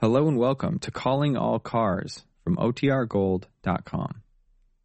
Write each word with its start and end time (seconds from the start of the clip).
Hello 0.00 0.28
and 0.28 0.38
welcome 0.38 0.78
to 0.78 0.90
Calling 0.90 1.36
All 1.36 1.58
Cars 1.58 2.24
from 2.42 2.56
OTRGold.com. 2.56 4.22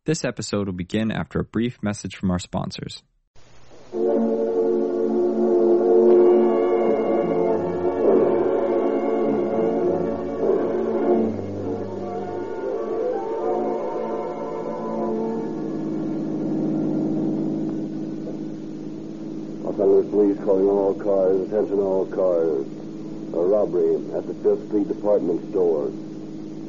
This 0.04 0.26
episode 0.26 0.68
will 0.68 0.74
begin 0.74 1.10
after 1.10 1.40
a 1.40 1.44
brief 1.46 1.82
message 1.82 2.18
from 2.18 2.32
our 2.32 2.38
sponsors. 2.38 3.02
Los 19.78 20.06
Police 20.10 20.38
calling 20.44 20.68
all 20.68 20.94
cars, 20.94 21.40
attention 21.48 21.80
all 21.80 22.06
cars. 22.06 22.75
A 23.36 23.38
robbery 23.38 23.96
at 24.16 24.26
the 24.28 24.34
Fifth 24.36 24.68
Street 24.68 24.88
department 24.88 25.52
store. 25.52 25.92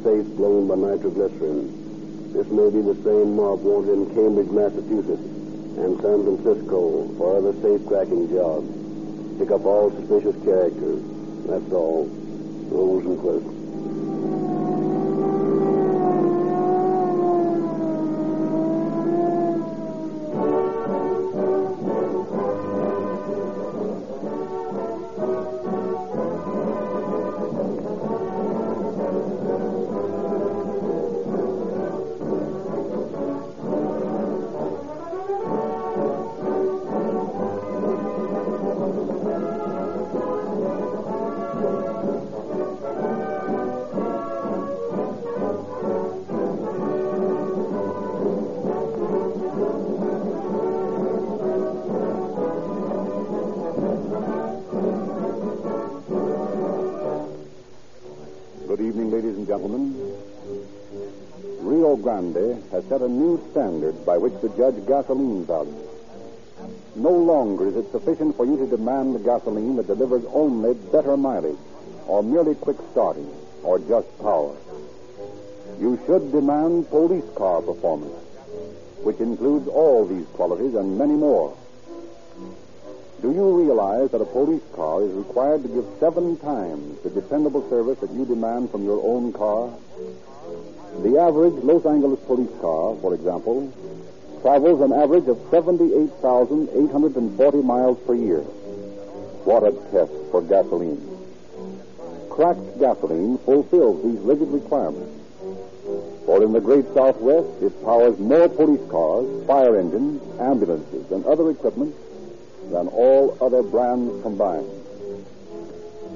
Safe 0.02 0.26
blown 0.34 0.66
by 0.66 0.74
nitroglycerin. 0.74 2.32
This 2.32 2.48
may 2.48 2.68
be 2.70 2.82
the 2.82 2.98
same 3.06 3.36
mob 3.36 3.62
wanted 3.62 3.94
in 3.94 4.14
Cambridge, 4.14 4.50
Massachusetts, 4.50 5.22
and 5.78 5.94
San 6.02 6.24
Francisco 6.26 7.06
for 7.16 7.38
other 7.38 7.54
safe 7.62 7.86
cracking 7.86 8.28
jobs. 8.28 8.66
Pick 9.38 9.52
up 9.52 9.64
all 9.64 9.90
suspicious 9.90 10.34
characters. 10.44 11.00
That's 11.46 11.72
all. 11.72 12.10
Rosenquist. 12.68 13.55
Set 62.96 63.04
a 63.04 63.08
new 63.08 63.38
standard 63.50 64.06
by 64.06 64.16
which 64.16 64.32
to 64.40 64.48
judge 64.56 64.86
gasoline 64.86 65.44
value. 65.44 65.88
No 66.94 67.10
longer 67.10 67.68
is 67.68 67.76
it 67.76 67.90
sufficient 67.92 68.34
for 68.36 68.46
you 68.46 68.56
to 68.56 68.66
demand 68.66 69.14
the 69.14 69.18
gasoline 69.18 69.76
that 69.76 69.86
delivers 69.86 70.24
only 70.32 70.72
better 70.92 71.14
mileage, 71.14 71.58
or 72.06 72.22
merely 72.22 72.54
quick 72.54 72.78
starting, 72.92 73.28
or 73.62 73.78
just 73.80 74.08
power. 74.18 74.56
You 75.78 76.00
should 76.06 76.32
demand 76.32 76.88
police 76.88 77.28
car 77.34 77.60
performance, 77.60 78.16
which 79.02 79.20
includes 79.20 79.68
all 79.68 80.06
these 80.06 80.26
qualities 80.28 80.74
and 80.74 80.96
many 80.96 81.14
more. 81.14 81.54
Do 83.20 83.30
you 83.30 83.62
realize 83.62 84.10
that 84.12 84.22
a 84.22 84.24
police 84.24 84.64
car 84.72 85.02
is 85.02 85.12
required 85.12 85.62
to 85.64 85.68
give 85.68 85.84
seven 86.00 86.38
times 86.38 87.02
the 87.02 87.10
dependable 87.10 87.68
service 87.68 87.98
that 87.98 88.10
you 88.12 88.24
demand 88.24 88.70
from 88.70 88.84
your 88.84 89.04
own 89.04 89.34
car? 89.34 89.70
The 91.02 91.18
average 91.18 91.62
Los 91.62 91.84
Angeles 91.84 92.18
police 92.26 92.50
car, 92.60 92.96
for 93.00 93.14
example, 93.14 93.72
travels 94.42 94.80
an 94.80 94.92
average 94.92 95.28
of 95.28 95.38
78,840 95.50 97.62
miles 97.62 97.98
per 98.06 98.14
year. 98.14 98.40
What 99.44 99.62
a 99.62 99.72
test 99.92 100.12
for 100.30 100.42
gasoline. 100.42 101.00
Cracked 102.30 102.78
gasoline 102.78 103.38
fulfills 103.38 104.02
these 104.02 104.18
rigid 104.20 104.48
requirements. 104.48 105.12
For 106.26 106.42
in 106.42 106.52
the 106.52 106.60
great 106.60 106.92
Southwest, 106.92 107.62
it 107.62 107.84
powers 107.84 108.18
more 108.18 108.48
police 108.48 108.82
cars, 108.90 109.46
fire 109.46 109.78
engines, 109.78 110.20
ambulances, 110.40 111.10
and 111.12 111.24
other 111.24 111.50
equipment 111.50 111.94
than 112.72 112.88
all 112.88 113.38
other 113.40 113.62
brands 113.62 114.22
combined. 114.22 114.68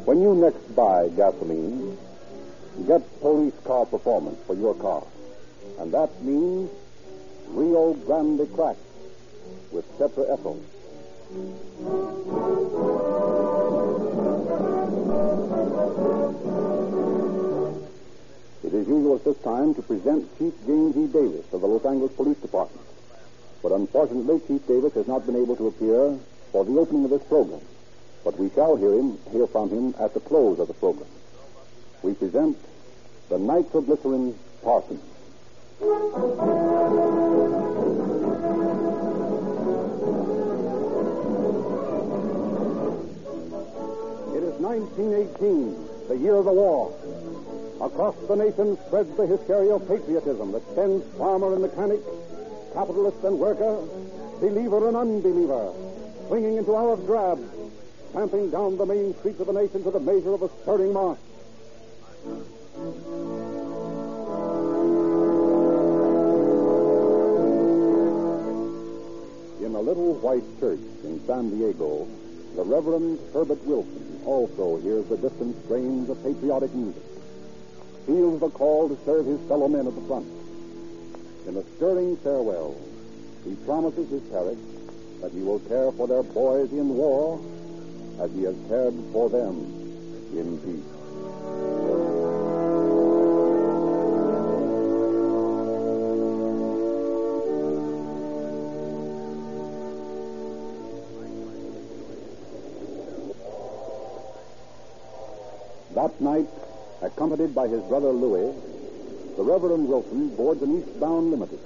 When 0.05 0.21
you 0.21 0.35
next 0.35 0.75
buy 0.75 1.11
gasoline, 1.11 1.97
get 2.87 3.21
police 3.21 3.55
car 3.65 3.87
performance 3.87 4.39
for 4.47 4.55
your 4.55 4.75
car. 4.75 5.05
And 5.79 5.93
that 5.93 6.23
means 6.23 6.71
Rio 7.49 7.95
Grande 7.95 8.53
Crack 8.55 8.77
with 9.73 9.87
tetraethyl. 9.99 10.61
It 18.63 18.75
is 18.75 18.87
usual 18.87 19.17
at 19.17 19.25
this 19.25 19.39
time 19.39 19.75
to 19.75 19.83
present 19.83 20.39
Chief 20.39 20.55
James 20.67 20.97
E. 20.97 21.07
Davis 21.07 21.47
of 21.53 21.61
the 21.61 21.67
Los 21.67 21.85
Angeles 21.85 22.13
Police 22.13 22.39
Department. 22.39 22.87
But 23.63 23.73
unfortunately, 23.73 24.41
Chief 24.47 24.67
Davis 24.67 24.95
has 24.95 25.07
not 25.07 25.27
been 25.27 25.37
able 25.37 25.57
to 25.57 25.67
appear 25.69 26.19
for 26.53 26.65
the 26.65 26.79
opening 26.79 27.05
of 27.05 27.11
this 27.11 27.23
program. 27.25 27.61
But 28.25 28.39
we 28.39 28.51
shall 28.51 28.77
hear 28.77 28.93
him 28.93 29.19
hear 29.33 29.47
from 29.47 29.71
him 29.71 29.95
at 29.99 30.15
the 30.15 30.21
close 30.21 30.59
of 30.59 30.69
the 30.69 30.75
program. 30.75 31.09
We 32.03 32.15
present 32.15 32.57
the 33.31 33.39
nitroglycerin 33.39 34.35
Parson. 34.61 35.01
It 44.35 44.43
is 44.43 44.59
1918, 44.59 46.09
the 46.09 46.17
year 46.17 46.35
of 46.35 46.45
the 46.45 46.53
war. 46.53 46.93
Across 47.81 48.17
the 48.27 48.35
nation 48.35 48.77
spreads 48.87 49.17
the 49.17 49.27
hysteria 49.27 49.77
of 49.77 49.87
patriotism 49.87 50.51
that 50.51 50.63
sends 50.75 51.07
farmer 51.17 51.53
and 51.53 51.63
mechanic, 51.63 52.01
capitalist 52.75 53.23
and 53.23 53.39
worker, 53.39 53.79
believer 54.41 54.89
and 54.89 54.97
unbeliever, 54.97 55.73
swinging 56.27 56.57
into 56.57 56.75
our 56.75 56.97
drabs, 56.97 57.49
tramping 58.11 58.51
down 58.51 58.77
the 58.77 58.85
main 58.85 59.15
streets 59.21 59.39
of 59.39 59.47
the 59.47 59.53
nation 59.53 59.85
to 59.85 59.93
the 59.93 60.01
measure 60.01 60.35
of 60.35 60.43
a 60.43 60.51
stirring 60.63 60.93
march. 60.93 61.19
In 62.81 62.87
a 69.75 69.81
little 69.81 70.15
white 70.15 70.43
church 70.59 70.81
in 71.05 71.21
San 71.27 71.51
Diego, 71.51 72.09
the 72.57 72.65
Reverend 72.65 73.19
Herbert 73.35 73.63
Wilson 73.67 74.23
also 74.25 74.79
hears 74.79 75.05
the 75.09 75.19
distant 75.19 75.63
strains 75.67 76.09
of 76.09 76.23
patriotic 76.23 76.73
music, 76.75 77.03
feels 78.07 78.41
the 78.41 78.49
call 78.49 78.89
to 78.89 78.97
serve 79.05 79.27
his 79.27 79.41
fellow 79.47 79.69
men 79.69 79.87
at 79.87 79.95
the 79.95 80.01
front. 80.09 80.27
In 81.47 81.59
a 81.59 81.63
stirring 81.77 82.17
farewell, 82.17 82.81
he 83.45 83.57
promises 83.67 84.09
his 84.09 84.23
parish 84.31 84.59
that 85.21 85.33
he 85.33 85.43
will 85.43 85.61
care 85.61 85.93
for 85.93 86.09
their 86.09 86.23
boys 86.23 86.73
in 86.73 86.89
war 86.97 87.39
as 88.21 88.33
he 88.33 88.45
has 88.45 88.57
cared 88.69 88.95
for 89.13 89.29
them 89.29 89.67
in 90.33 90.59
peace. 90.65 91.80
That 106.01 106.19
night, 106.19 106.49
accompanied 107.03 107.55
by 107.55 107.69
his 107.69 107.83
brother 107.83 108.09
Louis, 108.09 108.57
the 109.37 109.43
Reverend 109.43 109.87
Wilson 109.87 110.35
boards 110.35 110.63
an 110.63 110.81
eastbound 110.81 111.31
limited. 111.31 111.61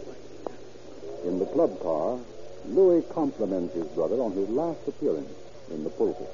In 1.25 1.39
the 1.39 1.47
club 1.47 1.81
car, 1.81 2.19
Louis 2.67 3.05
compliments 3.15 3.75
his 3.75 3.87
brother 3.95 4.17
on 4.17 4.33
his 4.33 4.49
last 4.49 4.81
appearance 4.89 5.31
in 5.71 5.85
the 5.85 5.91
pulpit. 5.91 6.29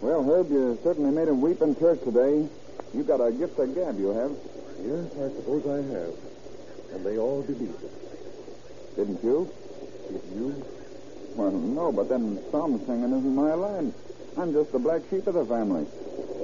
Well, 0.00 0.22
Herb, 0.22 0.52
you 0.52 0.78
certainly 0.84 1.10
made 1.10 1.26
him 1.26 1.40
weep 1.40 1.60
in 1.62 1.74
church 1.74 1.98
today. 2.04 2.46
You 2.94 3.02
got 3.02 3.18
a 3.18 3.32
gift 3.32 3.58
of 3.58 3.74
gab, 3.74 3.98
you 3.98 4.10
have. 4.14 4.30
Yes, 4.86 5.10
I 5.18 5.34
suppose 5.34 5.66
I 5.66 5.82
have. 5.82 6.14
And 6.94 7.04
they 7.04 7.18
all 7.18 7.42
believe 7.42 7.74
it. 7.74 8.94
Didn't 8.94 9.24
you? 9.24 9.50
Did 10.06 10.22
you? 10.36 10.64
Well, 11.34 11.50
no, 11.50 11.90
but 11.90 12.08
then 12.08 12.38
psalm 12.52 12.80
singing 12.86 13.18
isn't 13.18 13.34
my 13.34 13.54
line. 13.54 13.92
I'm 14.38 14.52
just 14.52 14.70
the 14.70 14.78
black 14.78 15.02
sheep 15.10 15.26
of 15.26 15.34
the 15.34 15.44
family. 15.44 15.86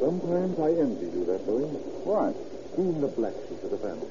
Sometimes 0.00 0.58
I 0.60 0.70
envy 0.76 1.06
you 1.06 1.24
that, 1.26 1.46
Louis. 1.48 1.70
What? 2.04 2.34
Being 2.76 3.00
the 3.00 3.08
black 3.08 3.34
sheep 3.48 3.62
of 3.64 3.70
the 3.70 3.78
family. 3.78 4.08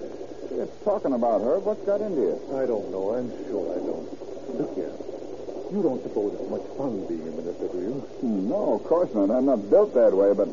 You're 0.51 0.71
talking 0.83 1.13
about 1.13 1.41
her. 1.41 1.59
What's 1.59 1.85
got 1.85 2.01
into 2.01 2.21
you? 2.21 2.35
I 2.57 2.65
don't 2.65 2.89
know. 2.91 3.13
I'm 3.13 3.29
sure 3.45 3.65
I 3.69 3.79
don't. 3.79 4.07
Look 4.57 4.73
here. 4.75 4.93
You 5.71 5.81
don't 5.81 6.01
suppose 6.01 6.33
it's 6.39 6.49
much 6.49 6.65
fun 6.77 7.05
being 7.07 7.25
a 7.27 7.33
minister, 7.33 7.67
do 7.67 7.79
you? 7.81 7.97
No, 8.23 8.75
of 8.77 8.83
course 8.85 9.09
not. 9.13 9.29
I'm 9.29 9.45
not 9.45 9.69
built 9.69 9.93
that 9.95 10.13
way, 10.13 10.33
but 10.33 10.47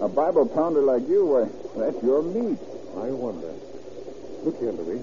A 0.00 0.08
Bible 0.08 0.46
pounder 0.46 0.82
like 0.82 1.08
you, 1.08 1.24
why, 1.24 1.46
that's 1.78 2.02
your 2.02 2.22
meat. 2.22 2.58
I 2.98 3.08
wonder. 3.14 3.54
Look 4.42 4.58
here, 4.58 4.72
Louis. 4.72 5.00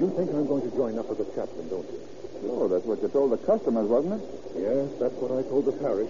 You 0.00 0.06
think 0.16 0.30
I'm 0.30 0.46
going 0.46 0.62
to 0.62 0.72
join 0.76 0.98
up 0.98 1.10
as 1.10 1.18
a 1.18 1.26
chaplain, 1.34 1.68
don't 1.68 1.84
you? 1.90 2.00
Sure, 2.40 2.68
that's 2.68 2.84
what 2.86 3.02
you 3.02 3.08
told 3.08 3.32
the 3.32 3.38
customers, 3.42 3.84
wasn't 3.84 4.22
it? 4.22 4.24
Yes, 4.56 4.88
that's 5.02 5.14
what 5.18 5.34
I 5.34 5.42
told 5.50 5.66
the 5.66 5.72
parish. 5.72 6.08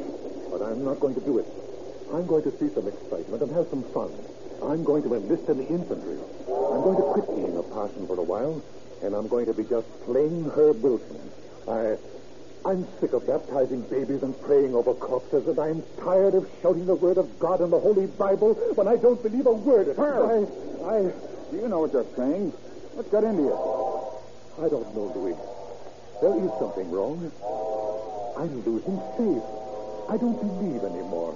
But 0.52 0.62
I'm 0.62 0.84
not 0.84 1.00
going 1.00 1.14
to 1.16 1.24
do 1.24 1.38
it. 1.38 1.46
I'm 2.14 2.26
going 2.26 2.44
to 2.44 2.52
see 2.62 2.70
some 2.74 2.86
excitement 2.86 3.42
and 3.42 3.50
have 3.52 3.66
some 3.70 3.82
fun. 3.90 4.14
I'm 4.62 4.84
going 4.84 5.02
to 5.02 5.14
enlist 5.14 5.48
in 5.50 5.58
the 5.58 5.66
infantry. 5.66 6.14
I'm 6.46 6.82
going 6.86 6.96
to 6.96 7.06
quit 7.10 7.26
being 7.34 7.56
a 7.58 7.62
parson 7.74 8.06
for 8.06 8.14
a 8.18 8.22
while, 8.22 8.62
and 9.02 9.14
I'm 9.14 9.26
going 9.26 9.46
to 9.46 9.54
be 9.54 9.64
just 9.64 9.86
plain 10.06 10.46
Herb 10.54 10.80
Wilson. 10.80 11.18
I, 11.66 11.98
I'm 12.64 12.86
sick 13.00 13.12
of 13.12 13.26
baptizing 13.26 13.82
babies 13.90 14.22
and 14.22 14.30
praying 14.42 14.74
over 14.74 14.94
corpses, 14.94 15.42
and 15.48 15.58
I'm 15.58 15.82
tired 15.98 16.34
of 16.38 16.46
shouting 16.62 16.86
the 16.86 16.94
word 16.94 17.18
of 17.18 17.38
God 17.38 17.60
in 17.60 17.70
the 17.70 17.80
Holy 17.80 18.06
Bible 18.06 18.54
when 18.78 18.86
I 18.86 18.94
don't 18.94 19.20
believe 19.20 19.46
a 19.46 19.52
word 19.52 19.88
of 19.88 19.98
it. 19.98 20.00
Herb! 20.00 20.48
I, 20.86 20.86
I, 20.86 20.98
Do 21.50 21.56
you 21.58 21.68
know 21.68 21.82
what 21.82 21.92
you're 21.92 22.06
saying? 22.16 22.54
What's 22.94 23.10
got 23.10 23.24
into 23.24 23.42
you? 23.42 23.58
I 24.62 24.70
don't 24.70 24.86
know, 24.94 25.10
Louis. 25.18 25.34
There 26.22 26.38
is 26.38 26.50
something 26.62 26.88
wrong. 26.94 27.26
I'm 28.38 28.62
losing 28.62 29.02
faith. 29.18 29.46
I 30.08 30.16
don't 30.16 30.38
believe 30.38 30.84
anymore. 30.84 31.34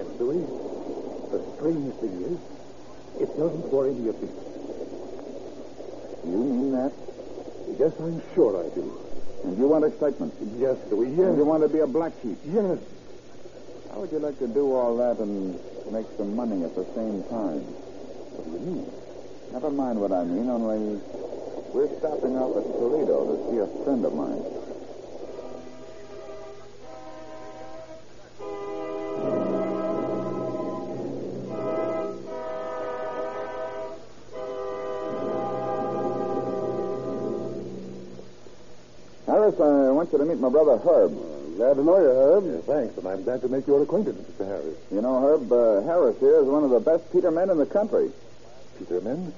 And 0.00 0.08
Louis, 0.18 0.40
the 1.30 1.40
strange 1.56 1.92
thing 2.00 2.16
is, 2.24 2.38
it 3.20 3.28
doesn't 3.36 3.68
worry 3.68 3.92
me 3.92 4.08
a 4.08 4.12
bit. 4.14 4.30
You 6.24 6.38
mean 6.40 6.72
that? 6.72 6.92
Yes, 7.78 7.92
I'm 8.00 8.22
sure 8.34 8.56
I 8.64 8.68
do. 8.74 8.84
And 9.44 9.58
you 9.58 9.68
want 9.68 9.84
excitement? 9.84 10.32
Yes, 10.58 10.76
Louis, 10.90 11.08
And 11.08 11.18
yes. 11.18 11.36
you 11.36 11.44
want 11.44 11.62
to 11.62 11.68
be 11.68 11.80
a 11.80 11.86
black 11.86 12.12
sheep? 12.22 12.38
Yes. 12.46 12.78
How 13.90 14.00
would 14.00 14.12
you 14.12 14.18
like 14.20 14.38
to 14.38 14.48
do 14.48 14.72
all 14.74 14.96
that 14.98 15.18
and 15.18 15.58
make 15.92 16.06
some 16.16 16.34
money 16.36 16.64
at 16.64 16.74
the 16.74 16.84
same 16.94 17.22
time? 17.24 17.60
What 17.60 18.44
do 18.44 18.50
you 18.52 18.60
mean? 18.60 18.86
Never 19.52 19.70
mind 19.70 20.00
what 20.00 20.12
I 20.12 20.24
mean, 20.24 20.48
only 20.48 21.00
we're 21.74 21.90
stopping 21.98 22.36
off 22.38 22.56
at 22.56 22.64
Toledo 22.78 23.34
to 23.34 23.50
see 23.50 23.58
a 23.58 23.66
friend 23.84 24.04
of 24.04 24.14
mine. 24.14 24.42
I 40.10 40.16
want 40.16 40.26
you 40.26 40.26
to 40.26 40.34
meet 40.34 40.42
my 40.42 40.48
brother 40.50 40.76
Herb. 40.82 41.12
Glad 41.56 41.74
to 41.74 41.84
know 41.84 42.00
you, 42.00 42.10
Herb. 42.10 42.44
Yes, 42.44 42.64
thanks, 42.64 42.98
and 42.98 43.06
I'm 43.06 43.22
glad 43.22 43.42
to 43.42 43.48
make 43.48 43.64
your 43.68 43.80
acquaintance, 43.80 44.18
Mr. 44.18 44.44
Harris. 44.44 44.76
You 44.90 45.02
know, 45.02 45.22
Herb, 45.22 45.52
uh, 45.52 45.82
Harris 45.82 46.18
here 46.18 46.40
is 46.40 46.46
one 46.46 46.64
of 46.64 46.70
the 46.70 46.80
best 46.80 47.12
Peter 47.12 47.30
men 47.30 47.48
in 47.48 47.58
the 47.58 47.66
country. 47.66 48.10
Peterman? 48.76 49.32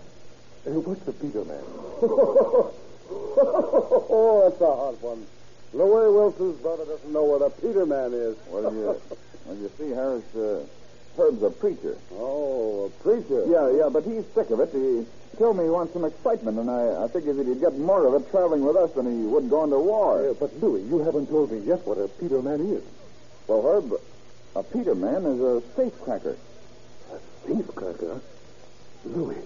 Uh, 0.67 0.71
what's 0.81 1.03
the 1.03 1.13
Peterman? 1.13 1.61
oh, 4.09 4.49
that's 4.49 4.63
a 4.63 4.65
hard 4.65 5.03
one. 5.03 5.27
Louis 5.75 6.09
Wilson's 6.11 6.57
brother 6.63 6.87
doesn't 6.87 7.13
know 7.13 7.25
what 7.25 7.43
a 7.43 7.51
Peter 7.51 7.85
man 7.85 8.15
is. 8.15 8.37
Well, 8.49 8.73
you, 8.73 8.99
well, 9.45 9.57
you 9.59 9.71
see, 9.77 9.91
Harris, 9.91 10.25
uh, 10.35 10.65
Herb's 11.17 11.43
a 11.43 11.51
preacher. 11.51 11.97
Oh, 12.15 12.87
a 12.87 13.03
preacher. 13.03 13.45
Yeah, 13.47 13.71
yeah, 13.71 13.89
but 13.91 14.05
he's 14.05 14.25
sick 14.35 14.51
of 14.51 14.61
it. 14.61 14.71
He 14.73 15.05
told 15.39 15.57
me 15.59 15.65
he 15.65 15.71
wants 15.71 15.93
some 15.93 16.05
excitement, 16.05 16.59
and 16.59 16.71
I, 16.71 17.05
I 17.05 17.09
figured 17.09 17.37
that 17.37 17.47
he'd 17.47 17.61
get 17.61 17.77
more 17.79 18.07
of 18.07 18.15
it 18.21 18.31
traveling 18.31 18.65
with 18.65 18.77
us 18.77 18.91
than 18.93 19.07
he 19.07 19.27
would 19.27 19.51
going 19.51 19.71
to 19.71 19.79
war. 19.79 20.31
Uh, 20.31 20.35
but, 20.35 20.55
Louis, 20.63 20.83
you 20.83 20.99
haven't 21.01 21.27
told 21.29 21.53
me 21.53 21.59
yet 21.61 21.87
what 21.87 21.99
a 21.99 22.09
Peter 22.09 22.41
man 22.41 22.61
is. 22.61 22.83
Well, 23.47 23.63
Herb, 23.63 23.93
a 24.57 24.63
Peter 24.63 24.95
man 24.95 25.25
is 25.27 25.41
a 25.41 25.63
safecracker. 25.77 26.37
A 27.13 27.47
safecracker? 27.49 28.21
Louis, 29.05 29.43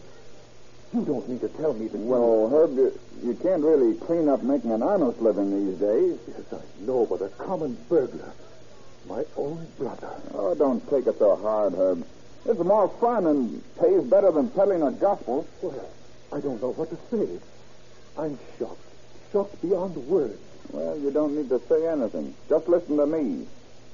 you 0.92 1.04
don't 1.04 1.28
mean 1.28 1.40
to 1.40 1.48
tell 1.48 1.72
me 1.74 1.88
that 1.88 1.98
you- 1.98 2.04
Well, 2.04 2.48
Herb, 2.48 2.76
you, 2.76 2.98
you 3.24 3.34
can't 3.34 3.62
really 3.64 3.94
clean 3.94 4.28
up 4.28 4.42
making 4.42 4.70
an 4.70 4.82
honest 4.82 5.20
living 5.20 5.50
these 5.70 5.78
days. 5.78 6.18
Yes, 6.28 6.52
I 6.52 6.84
know, 6.84 7.06
but 7.06 7.22
a 7.22 7.28
common 7.30 7.76
burglar. 7.88 8.32
My 9.08 9.24
own 9.36 9.66
brother. 9.78 10.10
Oh, 10.34 10.54
don't 10.54 10.88
take 10.90 11.06
it 11.06 11.18
so 11.18 11.36
hard, 11.36 11.74
Herb. 11.74 12.04
It's 12.44 12.60
more 12.60 12.88
fun 13.00 13.26
and 13.26 13.62
pays 13.76 14.02
better 14.04 14.30
than 14.32 14.50
peddling 14.50 14.82
a 14.82 14.90
gospel. 14.92 15.46
Well, 15.62 15.88
I 16.32 16.40
don't 16.40 16.60
know 16.60 16.72
what 16.72 16.90
to 16.90 16.96
say. 17.10 17.40
I'm 18.18 18.38
shocked. 18.58 18.80
Shocked 19.32 19.62
beyond 19.62 19.96
words. 20.08 20.40
Well, 20.70 20.98
you 20.98 21.10
don't 21.10 21.36
need 21.36 21.48
to 21.50 21.60
say 21.68 21.86
anything. 21.86 22.34
Just 22.48 22.68
listen 22.68 22.96
to 22.96 23.06
me. 23.06 23.46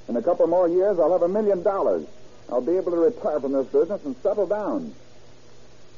In 0.09 0.17
a 0.17 0.23
couple 0.23 0.47
more 0.47 0.69
years, 0.69 0.99
I'll 0.99 1.13
have 1.13 1.23
a 1.23 1.29
million 1.29 1.63
dollars. 1.63 2.07
I'll 2.51 2.61
be 2.61 2.77
able 2.77 2.93
to 2.93 2.99
retire 2.99 3.41
from 3.41 3.53
this 3.53 3.67
business 3.67 4.05
and 4.05 4.17
settle 4.23 4.47
down. 4.47 4.95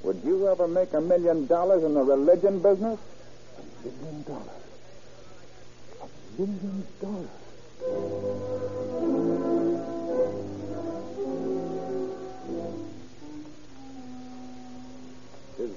Would 0.02 0.22
you 0.24 0.48
ever 0.48 0.68
make 0.68 0.92
a 0.92 1.00
million 1.00 1.46
dollars 1.46 1.82
in 1.82 1.94
the 1.94 2.02
religion 2.02 2.60
business? 2.60 2.98
A 3.58 3.88
million 3.88 4.22
dollars. 4.22 4.48
A 6.02 6.40
million 6.40 6.86
dollars. 7.00 8.93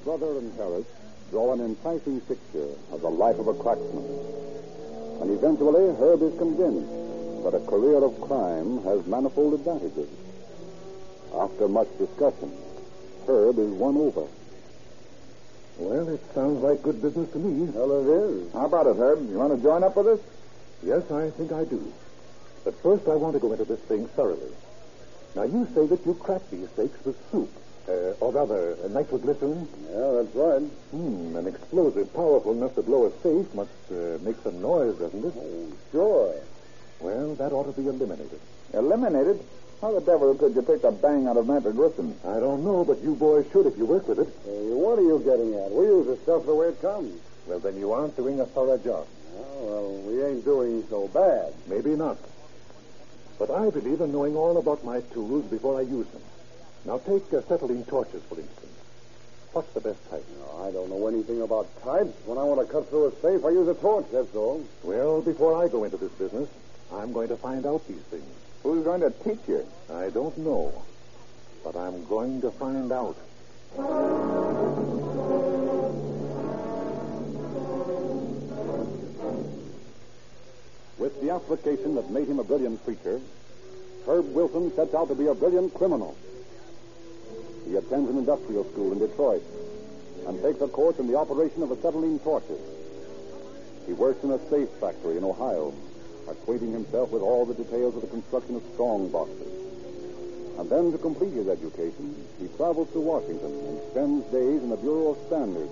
Brother 0.07 0.37
and 0.39 0.53
Harris 0.57 0.85
draw 1.31 1.51
an 1.51 1.59
enticing 1.59 2.21
picture 2.21 2.69
of 2.93 3.01
the 3.01 3.09
life 3.09 3.37
of 3.39 3.49
a 3.49 3.53
cracksman. 3.53 4.07
And 5.19 5.31
eventually, 5.31 5.83
Herb 5.99 6.21
is 6.21 6.37
convinced 6.37 6.87
that 7.43 7.53
a 7.53 7.59
career 7.67 8.01
of 8.01 8.21
crime 8.21 8.81
has 8.85 9.05
manifold 9.05 9.55
advantages. 9.55 10.07
After 11.35 11.67
much 11.67 11.89
discussion, 11.97 12.55
Herb 13.27 13.59
is 13.59 13.69
won 13.71 13.97
over. 13.97 14.27
Well, 15.77 16.07
it 16.07 16.23
sounds 16.33 16.63
like 16.63 16.83
good 16.83 17.01
business 17.01 17.29
to 17.33 17.37
me. 17.39 17.69
Well, 17.75 17.91
it 17.99 18.07
is. 18.31 18.53
How 18.53 18.67
about 18.67 18.87
it, 18.87 18.95
Herb? 18.95 19.29
You 19.29 19.37
want 19.39 19.57
to 19.57 19.61
join 19.61 19.83
up 19.83 19.97
with 19.97 20.07
us? 20.07 20.19
Yes, 20.83 21.11
I 21.11 21.31
think 21.31 21.51
I 21.51 21.65
do. 21.65 21.83
But 22.63 22.81
first, 22.81 23.09
I 23.09 23.15
want 23.15 23.33
to 23.33 23.41
go 23.41 23.51
into 23.51 23.65
this 23.65 23.81
thing 23.81 24.07
thoroughly. 24.15 24.55
Now, 25.35 25.43
you 25.43 25.67
say 25.75 25.85
that 25.85 26.05
you 26.05 26.13
crack 26.13 26.49
these 26.49 26.69
steaks 26.69 27.03
with 27.03 27.17
soup, 27.29 27.51
uh, 27.87 28.13
or 28.19 28.31
rather, 28.31 28.77
uh, 28.83 28.87
nitroglycerin. 28.89 29.67
Yeah, 29.89 30.21
that's 30.21 30.35
right. 30.35 30.61
Hmm, 30.91 31.35
an 31.35 31.47
explosive 31.47 32.13
powerful 32.13 32.51
enough 32.51 32.75
to 32.75 32.81
blow 32.81 33.05
a 33.05 33.11
safe 33.21 33.53
must 33.53 33.71
uh, 33.91 34.17
make 34.21 34.35
some 34.43 34.61
noise, 34.61 34.97
doesn't 34.97 35.23
it? 35.23 35.33
Oh, 35.37 35.71
sure. 35.91 36.35
Well, 36.99 37.35
that 37.35 37.53
ought 37.53 37.73
to 37.73 37.79
be 37.79 37.87
eliminated. 37.87 38.39
Eliminated? 38.73 39.39
How 39.79 39.93
the 39.93 40.01
devil 40.01 40.33
could 40.33 40.55
you 40.55 40.63
take 40.63 40.81
the 40.81 40.91
bang 40.91 41.27
out 41.27 41.37
of 41.37 41.47
nitroglycerin? 41.47 42.15
I 42.25 42.39
don't 42.39 42.63
know, 42.63 42.83
but 42.83 43.01
you 43.03 43.13
boys 43.15 43.45
should 43.51 43.67
if 43.67 43.77
you 43.77 43.85
work 43.85 44.07
with 44.07 44.19
it. 44.19 44.27
Hey, 44.43 44.73
what 44.73 44.97
are 44.97 45.03
you 45.03 45.19
getting 45.23 45.53
at? 45.53 45.71
We 45.71 45.85
use 45.85 46.07
the 46.07 46.17
stuff 46.23 46.45
the 46.45 46.55
way 46.55 46.69
it 46.69 46.81
comes. 46.81 47.21
Well, 47.45 47.59
then 47.59 47.77
you 47.77 47.93
aren't 47.93 48.17
doing 48.17 48.39
a 48.39 48.45
thorough 48.47 48.77
job. 48.79 49.07
Oh, 49.37 49.63
well, 49.63 49.97
we 50.01 50.25
ain't 50.25 50.43
doing 50.43 50.83
so 50.89 51.07
bad. 51.07 51.53
Maybe 51.67 51.95
not. 51.95 52.17
But 53.37 53.51
I 53.51 53.69
believe 53.69 54.01
in 54.01 54.11
knowing 54.11 54.35
all 54.35 54.57
about 54.57 54.83
my 54.83 55.01
tools 55.13 55.45
before 55.45 55.77
I 55.77 55.81
use 55.81 56.07
them. 56.07 56.21
Now, 56.85 56.99
take 56.99 57.33
uh, 57.33 57.37
acetylene 57.37 57.83
torches, 57.85 58.23
for 58.29 58.39
instance. 58.39 58.67
What's 59.53 59.73
the 59.73 59.81
best 59.81 60.09
type? 60.09 60.23
No, 60.39 60.67
I 60.67 60.71
don't 60.71 60.89
know 60.89 61.07
anything 61.07 61.41
about 61.41 61.67
types. 61.81 62.13
When 62.25 62.37
I 62.37 62.43
want 62.43 62.65
to 62.65 62.71
cut 62.71 62.89
through 62.89 63.07
a 63.07 63.11
safe, 63.21 63.43
I 63.43 63.49
use 63.49 63.67
a 63.67 63.73
torch, 63.73 64.05
that's 64.11 64.35
all. 64.35 64.63
Well, 64.83 65.21
before 65.21 65.63
I 65.63 65.67
go 65.67 65.83
into 65.83 65.97
this 65.97 66.11
business, 66.11 66.49
I'm 66.93 67.11
going 67.11 67.29
to 67.29 67.37
find 67.37 67.65
out 67.65 67.87
these 67.87 68.03
things. 68.11 68.23
Who's 68.63 68.83
going 68.83 69.01
to 69.01 69.09
teach 69.23 69.39
you? 69.47 69.65
I 69.91 70.09
don't 70.09 70.37
know, 70.37 70.71
but 71.63 71.75
I'm 71.75 72.05
going 72.05 72.41
to 72.41 72.51
find 72.51 72.91
out. 72.91 73.17
With 80.97 81.21
the 81.21 81.29
application 81.31 81.95
that 81.95 82.09
made 82.09 82.27
him 82.27 82.39
a 82.39 82.43
brilliant 82.43 82.83
preacher, 82.83 83.21
Herb 84.05 84.33
Wilson 84.33 84.73
sets 84.75 84.93
out 84.93 85.07
to 85.09 85.15
be 85.15 85.27
a 85.27 85.33
brilliant 85.33 85.73
criminal. 85.73 86.15
He 87.67 87.75
attends 87.75 88.09
an 88.09 88.17
industrial 88.17 88.63
school 88.71 88.93
in 88.93 88.99
Detroit 88.99 89.43
and 90.25 90.41
takes 90.41 90.61
a 90.61 90.67
course 90.67 90.99
in 90.99 91.07
the 91.07 91.17
operation 91.17 91.63
of 91.63 91.71
acetylene 91.71 92.19
torches. 92.19 92.59
He 93.85 93.93
works 93.93 94.23
in 94.23 94.31
a 94.31 94.49
safe 94.49 94.69
factory 94.79 95.17
in 95.17 95.23
Ohio, 95.23 95.73
acquainting 96.29 96.71
himself 96.71 97.11
with 97.11 97.21
all 97.21 97.45
the 97.45 97.53
details 97.53 97.95
of 97.95 98.01
the 98.01 98.07
construction 98.07 98.55
of 98.55 98.63
strong 98.73 99.09
boxes. 99.09 99.51
And 100.57 100.69
then, 100.69 100.91
to 100.91 100.97
complete 100.97 101.33
his 101.33 101.47
education, 101.47 102.15
he 102.39 102.47
travels 102.55 102.91
to 102.93 102.99
Washington 102.99 103.51
and 103.51 103.81
spends 103.91 104.25
days 104.31 104.63
in 104.63 104.69
the 104.69 104.77
Bureau 104.77 105.11
of 105.11 105.17
Standards, 105.27 105.71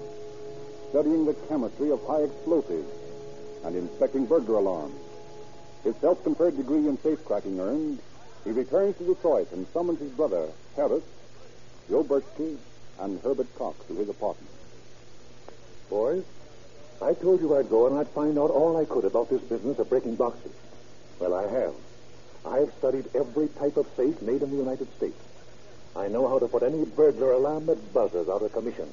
studying 0.89 1.25
the 1.25 1.33
chemistry 1.47 1.91
of 1.91 2.05
high 2.05 2.21
explosives 2.21 2.91
and 3.63 3.75
inspecting 3.75 4.25
burglar 4.25 4.59
alarms. 4.59 4.99
His 5.83 5.95
self-conferred 5.97 6.57
degree 6.57 6.87
in 6.87 6.97
safecracking 6.97 7.59
earned, 7.59 7.99
he 8.43 8.51
returns 8.51 8.97
to 8.97 9.05
Detroit 9.05 9.51
and 9.53 9.65
summons 9.73 9.99
his 9.99 10.11
brother, 10.11 10.49
Harris, 10.75 11.03
Joe 11.89 12.03
Birchke, 12.03 12.57
and 12.99 13.19
Herbert 13.21 13.53
Cox 13.57 13.85
to 13.87 13.95
his 13.95 14.09
apartment. 14.09 14.49
Boys, 15.89 16.23
I 17.01 17.13
told 17.13 17.41
you 17.41 17.55
I'd 17.55 17.69
go 17.69 17.87
and 17.87 17.97
I'd 17.97 18.07
find 18.09 18.39
out 18.39 18.49
all 18.49 18.77
I 18.77 18.85
could 18.85 19.05
about 19.05 19.29
this 19.29 19.41
business 19.41 19.77
of 19.79 19.89
breaking 19.89 20.15
boxes. 20.15 20.51
Well, 21.19 21.33
I 21.33 21.47
have. 21.47 21.73
I've 22.45 22.73
studied 22.77 23.09
every 23.15 23.47
type 23.49 23.77
of 23.77 23.87
safe 23.95 24.21
made 24.21 24.41
in 24.41 24.51
the 24.51 24.57
United 24.57 24.87
States. 24.97 25.19
I 25.95 26.07
know 26.07 26.27
how 26.27 26.39
to 26.39 26.47
put 26.47 26.63
any 26.63 26.85
burglar 26.85 27.33
alarm 27.33 27.65
that 27.67 27.93
buzzes 27.93 28.29
out 28.29 28.41
of 28.41 28.51
commission. 28.53 28.89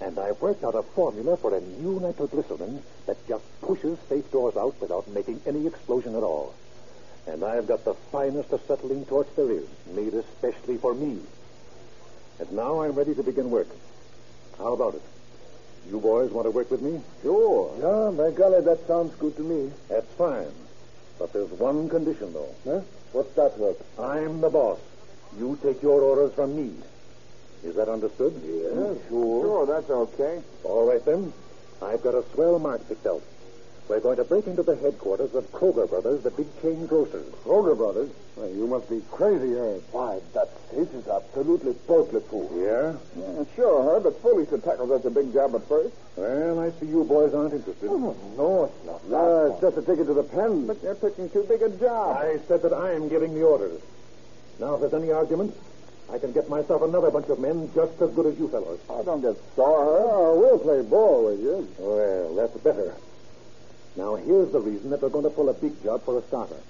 And 0.00 0.18
I've 0.18 0.40
worked 0.40 0.64
out 0.64 0.74
a 0.74 0.82
formula 0.82 1.36
for 1.36 1.54
a 1.54 1.60
new 1.60 2.00
nitroglycerin 2.00 2.82
that 3.06 3.28
just 3.28 3.44
pushes 3.60 3.98
safe 4.08 4.30
doors 4.30 4.56
out 4.56 4.80
without 4.80 5.06
making 5.08 5.40
any 5.46 5.66
explosion 5.66 6.16
at 6.16 6.22
all. 6.22 6.54
And 7.26 7.44
I've 7.44 7.68
got 7.68 7.84
the 7.84 7.94
finest 7.94 8.52
acetylene 8.52 9.04
torch 9.04 9.28
there 9.36 9.50
is, 9.50 9.66
made 9.94 10.14
especially 10.14 10.78
for 10.78 10.94
me. 10.94 11.20
And 12.40 12.52
now 12.52 12.80
I'm 12.80 12.92
ready 12.92 13.14
to 13.14 13.22
begin 13.22 13.50
work. 13.50 13.68
How 14.56 14.72
about 14.72 14.94
it? 14.94 15.02
You 15.90 16.00
boys 16.00 16.30
want 16.30 16.46
to 16.46 16.50
work 16.50 16.70
with 16.70 16.80
me? 16.80 17.00
Sure. 17.22 17.70
Yeah, 17.78 18.16
by 18.16 18.30
golly, 18.30 18.62
that 18.62 18.86
sounds 18.86 19.14
good 19.16 19.36
to 19.36 19.42
me. 19.42 19.70
That's 19.88 20.10
fine. 20.14 20.52
But 21.18 21.34
there's 21.34 21.50
one 21.50 21.88
condition, 21.90 22.32
though. 22.32 22.54
Huh? 22.64 22.80
What's 23.12 23.34
that, 23.34 23.58
work? 23.58 23.76
I'm 23.98 24.40
the 24.40 24.48
boss. 24.48 24.78
You 25.38 25.58
take 25.62 25.82
your 25.82 26.00
orders 26.00 26.32
from 26.34 26.56
me. 26.56 26.72
Is 27.62 27.76
that 27.76 27.90
understood? 27.90 28.32
Yeah, 28.42 28.70
hmm. 28.70 29.08
sure. 29.08 29.44
Sure, 29.44 29.66
that's 29.66 29.90
okay. 29.90 30.42
All 30.64 30.86
right, 30.86 31.04
then. 31.04 31.32
I've 31.82 32.02
got 32.02 32.14
a 32.14 32.24
swell 32.32 32.58
mark 32.58 32.88
picked 32.88 33.06
out. 33.06 33.22
We're 33.90 33.98
going 33.98 34.18
to 34.18 34.24
break 34.24 34.46
into 34.46 34.62
the 34.62 34.76
headquarters 34.76 35.34
of 35.34 35.50
Kroger 35.50 35.90
Brothers, 35.90 36.22
the 36.22 36.30
big 36.30 36.46
chain 36.62 36.86
grocers. 36.86 37.26
Kroger 37.44 37.76
Brothers? 37.76 38.08
Well, 38.36 38.48
you 38.48 38.68
must 38.68 38.88
be 38.88 39.02
crazy, 39.10 39.52
Herb. 39.52 39.82
Why, 39.90 40.20
that 40.32 40.48
safe 40.70 40.94
is 40.94 41.08
absolutely 41.08 41.74
burglar-proof. 41.88 42.52
Yeah? 42.54 42.94
Yeah, 43.18 43.44
sure, 43.56 43.82
Herb. 43.82 44.06
It's 44.06 44.16
foolish 44.22 44.48
to 44.50 44.58
tackle 44.58 44.86
such 44.86 45.04
a 45.06 45.10
big 45.10 45.32
job 45.32 45.56
at 45.56 45.66
first. 45.66 45.92
Well, 46.14 46.60
I 46.60 46.70
see 46.78 46.86
you 46.86 47.02
boys 47.02 47.34
aren't 47.34 47.52
interested. 47.52 47.90
Oh, 47.90 48.14
no, 48.36 48.64
it's 48.66 48.86
not. 48.86 49.08
No, 49.08 49.46
it's 49.50 49.60
just 49.60 49.76
a 49.78 49.82
ticket 49.82 50.06
to 50.06 50.14
the 50.14 50.22
pen. 50.22 50.68
But 50.68 50.80
you're 50.84 50.94
picking 50.94 51.28
too 51.28 51.42
big 51.48 51.60
a 51.60 51.70
job. 51.70 52.16
I 52.16 52.38
said 52.46 52.62
that 52.62 52.72
I'm 52.72 53.08
giving 53.08 53.34
the 53.34 53.42
orders. 53.42 53.80
Now, 54.60 54.74
if 54.74 54.82
there's 54.82 54.94
any 54.94 55.10
argument, 55.10 55.52
I 56.12 56.18
can 56.20 56.30
get 56.30 56.48
myself 56.48 56.82
another 56.82 57.10
bunch 57.10 57.26
of 57.26 57.40
men 57.40 57.68
just 57.74 58.00
as 58.00 58.10
good 58.10 58.26
as 58.26 58.38
you 58.38 58.46
fellows. 58.46 58.78
I 58.88 59.02
don't 59.02 59.20
get 59.20 59.34
sore. 59.56 59.98
Oh, 59.98 60.38
we'll 60.38 60.60
play 60.60 60.80
ball 60.82 61.26
with 61.26 61.40
you. 61.40 61.66
Well, 61.80 62.36
that's 62.36 62.56
better. 62.62 62.94
Now, 63.96 64.14
here's 64.14 64.52
the 64.52 64.60
reason 64.60 64.90
that 64.90 65.02
we're 65.02 65.08
going 65.08 65.24
to 65.24 65.30
pull 65.30 65.48
a 65.48 65.54
big 65.54 65.82
job 65.82 66.04
for 66.04 66.18
a 66.18 66.22
starter. 66.22 66.60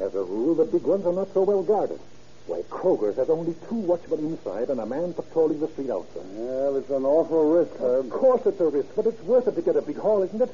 As 0.00 0.14
a 0.14 0.22
rule, 0.22 0.54
the 0.54 0.64
big 0.64 0.82
ones 0.82 1.06
are 1.06 1.12
not 1.12 1.32
so 1.32 1.42
well 1.42 1.62
guarded. 1.62 2.00
Why, 2.46 2.62
Kroger's 2.62 3.16
has 3.16 3.30
only 3.30 3.54
two 3.68 3.76
watchmen 3.76 4.18
inside 4.20 4.68
and 4.68 4.80
a 4.80 4.86
man 4.86 5.14
patrolling 5.14 5.60
the 5.60 5.68
street 5.68 5.90
outside. 5.90 6.24
Well, 6.32 6.76
it's 6.76 6.90
an 6.90 7.04
awful 7.04 7.52
risk, 7.52 7.76
Herb. 7.78 8.06
Of 8.06 8.10
course 8.10 8.42
it's 8.44 8.60
a 8.60 8.66
risk, 8.66 8.88
but 8.96 9.06
it's 9.06 9.22
worth 9.22 9.48
it 9.48 9.54
to 9.54 9.62
get 9.62 9.76
a 9.76 9.82
big 9.82 9.96
haul, 9.96 10.22
isn't 10.22 10.42
it? 10.42 10.52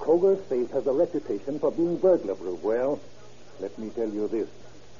Kroger's 0.00 0.44
safe 0.48 0.70
has 0.70 0.86
a 0.86 0.92
reputation 0.92 1.60
for 1.60 1.70
being 1.70 1.96
burglar-proof. 1.98 2.62
Well, 2.62 2.98
let 3.60 3.78
me 3.78 3.90
tell 3.90 4.08
you 4.08 4.26
this. 4.26 4.48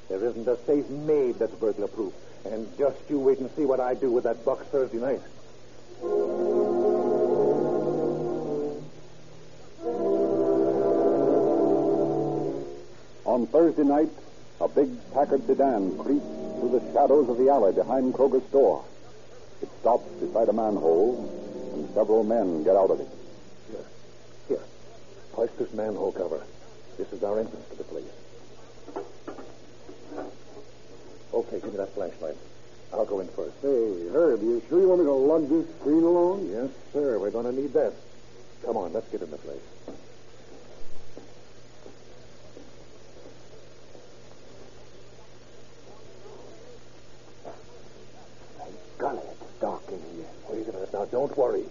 There 0.08 0.24
isn't 0.24 0.46
a 0.46 0.56
safe 0.64 0.88
made 0.90 1.40
that's 1.40 1.54
burglar-proof. 1.54 2.12
And 2.44 2.68
just 2.78 2.98
you 3.08 3.18
wait 3.18 3.38
and 3.38 3.50
see 3.56 3.64
what 3.64 3.80
I 3.80 3.94
do 3.94 4.10
with 4.10 4.24
that 4.24 4.44
box 4.44 4.66
Thursday 4.66 4.98
night. 4.98 5.22
On 13.42 13.48
Thursday 13.48 13.82
night, 13.82 14.08
a 14.60 14.68
big 14.68 14.88
Packard 15.12 15.44
sedan 15.48 15.98
creeps 15.98 16.24
through 16.60 16.78
the 16.78 16.92
shadows 16.92 17.28
of 17.28 17.38
the 17.38 17.48
alley 17.48 17.72
behind 17.72 18.14
Kroger's 18.14 18.46
store. 18.50 18.84
It 19.60 19.68
stops 19.80 20.08
beside 20.20 20.48
a 20.48 20.52
manhole, 20.52 21.18
and 21.74 21.92
several 21.92 22.22
men 22.22 22.62
get 22.62 22.76
out 22.76 22.92
of 22.92 23.00
it. 23.00 23.08
Here. 23.68 23.84
Here. 24.46 24.64
Hoist 25.32 25.58
this 25.58 25.72
manhole 25.72 26.12
cover. 26.12 26.40
This 26.96 27.12
is 27.12 27.24
our 27.24 27.40
entrance 27.40 27.68
to 27.70 27.78
the 27.78 27.82
place. 27.82 28.04
Okay, 31.34 31.58
give 31.58 31.72
me 31.72 31.78
that 31.78 31.92
flashlight. 31.94 32.36
I'll 32.92 33.06
go 33.06 33.18
in 33.18 33.26
first. 33.26 33.56
Hey, 33.60 34.06
Herb, 34.14 34.40
you 34.40 34.62
sure 34.68 34.78
you 34.78 34.86
want 34.86 35.00
me 35.00 35.06
to 35.06 35.12
lug 35.14 35.48
this 35.48 35.66
screen 35.80 36.04
along? 36.04 36.48
Yes, 36.48 36.70
sir. 36.92 37.18
We're 37.18 37.32
going 37.32 37.52
to 37.52 37.60
need 37.60 37.72
that. 37.72 37.92
Come 38.64 38.76
on, 38.76 38.92
let's 38.92 39.08
get 39.08 39.20
in 39.20 39.32
the 39.32 39.36
place. 39.38 39.58
Golly, 49.02 49.18
it's 49.18 49.60
dark 49.60 49.82
in 49.88 49.98
here. 50.14 50.26
Wait 50.48 50.68
a 50.68 50.72
minute 50.72 50.92
now. 50.92 51.04
Don't 51.06 51.36
worry. 51.36 51.64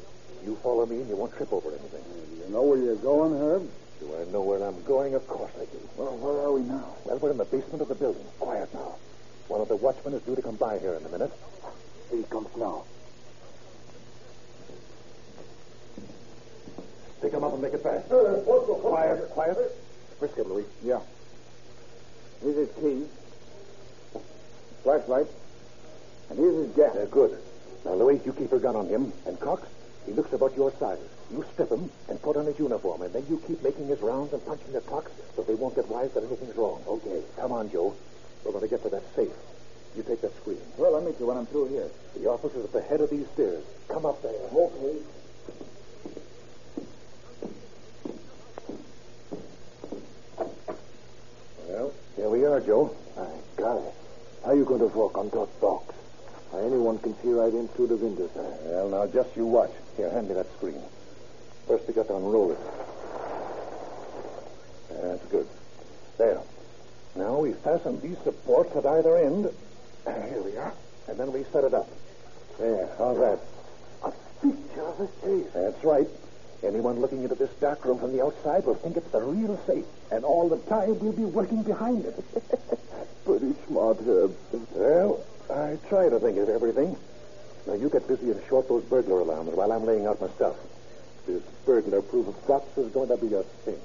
You 0.43 0.50
follow 0.61 0.85
me 0.85 0.97
and 1.01 1.09
you 1.09 1.15
won't 1.15 1.35
trip 1.35 1.51
over 1.51 1.69
anything. 1.69 2.03
You 2.45 2.51
know 2.53 2.63
where 2.63 2.77
you're 2.77 2.95
going, 2.95 3.33
Herb? 3.39 3.69
Do 3.99 4.15
I 4.19 4.31
know 4.31 4.41
where 4.41 4.63
I'm 4.63 4.81
going? 4.83 5.13
Of 5.13 5.27
course 5.27 5.51
I 5.57 5.65
do. 5.65 5.79
Well, 5.97 6.17
where 6.17 6.45
are 6.45 6.51
we 6.51 6.61
now? 6.61 6.95
Well, 7.05 7.17
we're 7.19 7.31
in 7.31 7.37
the 7.37 7.45
basement 7.45 7.81
of 7.81 7.87
the 7.87 7.95
building. 7.95 8.25
Quiet 8.39 8.73
now. 8.73 8.95
One 9.47 9.61
of 9.61 9.67
the 9.67 9.75
watchmen 9.75 10.13
is 10.13 10.21
due 10.23 10.35
to 10.35 10.41
come 10.41 10.55
by 10.55 10.79
here 10.79 10.93
in 10.95 11.05
a 11.05 11.09
minute. 11.09 11.31
He 12.09 12.23
comes 12.23 12.47
now. 12.57 12.83
Pick 17.21 17.33
him 17.33 17.43
up 17.43 17.53
and 17.53 17.61
make 17.61 17.73
it 17.73 17.83
fast. 17.83 18.11
Uh, 18.11 18.41
Quiet, 18.81 19.29
quiet. 19.29 19.57
Frisk 20.17 20.35
him, 20.37 20.49
Louis. 20.49 20.65
Yeah. 20.83 20.99
Here's 22.41 22.55
his 22.55 22.69
key. 22.79 23.05
Flashlight. 24.83 25.27
And 26.29 26.39
here's 26.39 26.55
his 26.65 26.75
gas. 26.75 26.95
Uh, 26.95 27.05
good. 27.11 27.37
Now, 27.85 27.93
Louis, 27.93 28.19
you 28.25 28.33
keep 28.33 28.49
your 28.49 28.59
gun 28.59 28.75
on 28.75 28.87
him. 28.87 29.13
And 29.27 29.39
Cox, 29.39 29.67
he 30.05 30.13
looks 30.13 30.33
about 30.33 30.55
your 30.57 30.71
size. 30.79 30.99
You 31.31 31.45
strip 31.53 31.71
him 31.71 31.89
and 32.09 32.21
put 32.21 32.35
on 32.35 32.45
his 32.45 32.57
uniform, 32.59 33.01
and 33.03 33.13
then 33.13 33.25
you 33.29 33.41
keep 33.47 33.63
making 33.63 33.87
his 33.87 34.01
rounds 34.01 34.33
and 34.33 34.45
punching 34.45 34.73
the 34.73 34.81
clocks 34.81 35.11
so 35.35 35.43
they 35.43 35.55
won't 35.55 35.75
get 35.75 35.87
wise 35.87 36.11
that 36.13 36.23
anything's 36.23 36.55
wrong. 36.55 36.81
Okay. 36.87 37.21
Come 37.37 37.51
on, 37.51 37.71
Joe. 37.71 37.95
We're 38.43 38.51
going 38.51 38.63
to 38.63 38.69
get 38.69 38.83
to 38.83 38.89
that 38.89 39.03
safe. 39.15 39.31
You 39.95 40.03
take 40.03 40.21
that 40.21 40.35
screen. 40.37 40.57
Well, 40.77 40.95
I'll 40.95 41.01
meet 41.01 41.19
you 41.19 41.27
when 41.27 41.37
I'm 41.37 41.45
through 41.45 41.69
here. 41.69 41.89
The 42.15 42.27
office 42.29 42.53
is 42.55 42.65
at 42.65 42.73
the 42.73 42.81
head 42.81 43.01
of 43.01 43.09
these 43.09 43.27
stairs. 43.33 43.63
Come 43.87 44.05
up 44.05 44.21
there. 44.21 44.31
Okay. 44.31 44.97
Well, 51.67 51.93
here 52.15 52.29
we 52.29 52.45
are, 52.45 52.59
Joe. 52.61 52.95
My 53.15 53.27
golly. 53.57 53.91
How 54.45 54.53
you 54.53 54.65
going 54.65 54.79
to 54.79 54.87
walk 54.87 55.17
on 55.17 55.29
that 55.29 55.59
box? 55.61 55.90
Anyone 56.53 56.99
can 56.99 57.15
see 57.21 57.31
right 57.31 57.53
in 57.53 57.67
through 57.69 57.87
the 57.87 57.95
windows 57.95 58.29
there. 58.35 58.57
Well, 58.65 58.89
now, 58.89 59.07
just 59.07 59.35
you 59.37 59.45
watch. 59.45 59.71
Here, 59.95 60.09
hand 60.09 60.27
me 60.27 60.33
that 60.35 60.51
screen. 60.57 60.81
First, 61.67 61.87
we 61.87 61.93
got 61.93 62.07
to 62.07 62.15
unroll 62.15 62.51
it. 62.51 62.59
That's 65.01 65.25
good. 65.31 65.47
There. 66.17 66.41
Now, 67.15 67.39
we 67.39 67.53
fasten 67.53 67.99
these 68.01 68.17
supports 68.23 68.75
at 68.75 68.85
either 68.85 69.17
end. 69.17 69.45
Here 70.05 70.41
we 70.43 70.57
are. 70.57 70.73
And 71.07 71.17
then 71.17 71.31
we 71.31 71.43
set 71.51 71.63
it 71.63 71.73
up. 71.73 71.89
There. 72.59 72.87
How's 72.97 73.17
that? 73.17 73.39
A 74.03 74.11
picture 74.41 74.81
of 74.81 74.99
a 74.99 75.07
safe. 75.23 75.53
That's 75.53 75.83
right. 75.83 76.07
Anyone 76.63 76.99
looking 76.99 77.23
into 77.23 77.35
this 77.35 77.49
dark 77.59 77.83
room 77.85 77.97
from 77.97 78.11
the 78.11 78.23
outside 78.23 78.65
will 78.65 78.75
think 78.75 78.97
it's 78.97 79.09
the 79.11 79.21
real 79.21 79.59
safe. 79.65 79.85
And 80.11 80.23
all 80.23 80.47
the 80.47 80.57
time, 80.69 80.99
we'll 80.99 81.13
be 81.13 81.25
working 81.25 81.63
behind 81.63 82.05
it. 82.05 82.23
Pretty 83.25 83.55
smart, 83.67 83.97
Herb. 84.05 84.35
well, 84.73 85.23
I 85.49 85.77
try 85.89 86.09
to 86.09 86.19
think 86.19 86.37
of 86.37 86.49
everything. 86.49 86.95
Now, 87.67 87.73
you 87.73 87.89
get 87.89 88.07
busy 88.07 88.31
and 88.31 88.41
short 88.47 88.67
those 88.67 88.83
burglar 88.83 89.19
alarms 89.19 89.53
while 89.53 89.71
I'm 89.71 89.85
laying 89.85 90.07
out 90.07 90.19
my 90.21 90.29
stuff. 90.29 90.55
This 91.27 91.43
burglar-proof 91.65 92.27
of 92.27 92.47
box 92.47 92.77
is 92.77 92.91
going 92.91 93.09
to 93.09 93.17
be 93.17 93.33
a 93.35 93.43
cinch. 93.65 93.79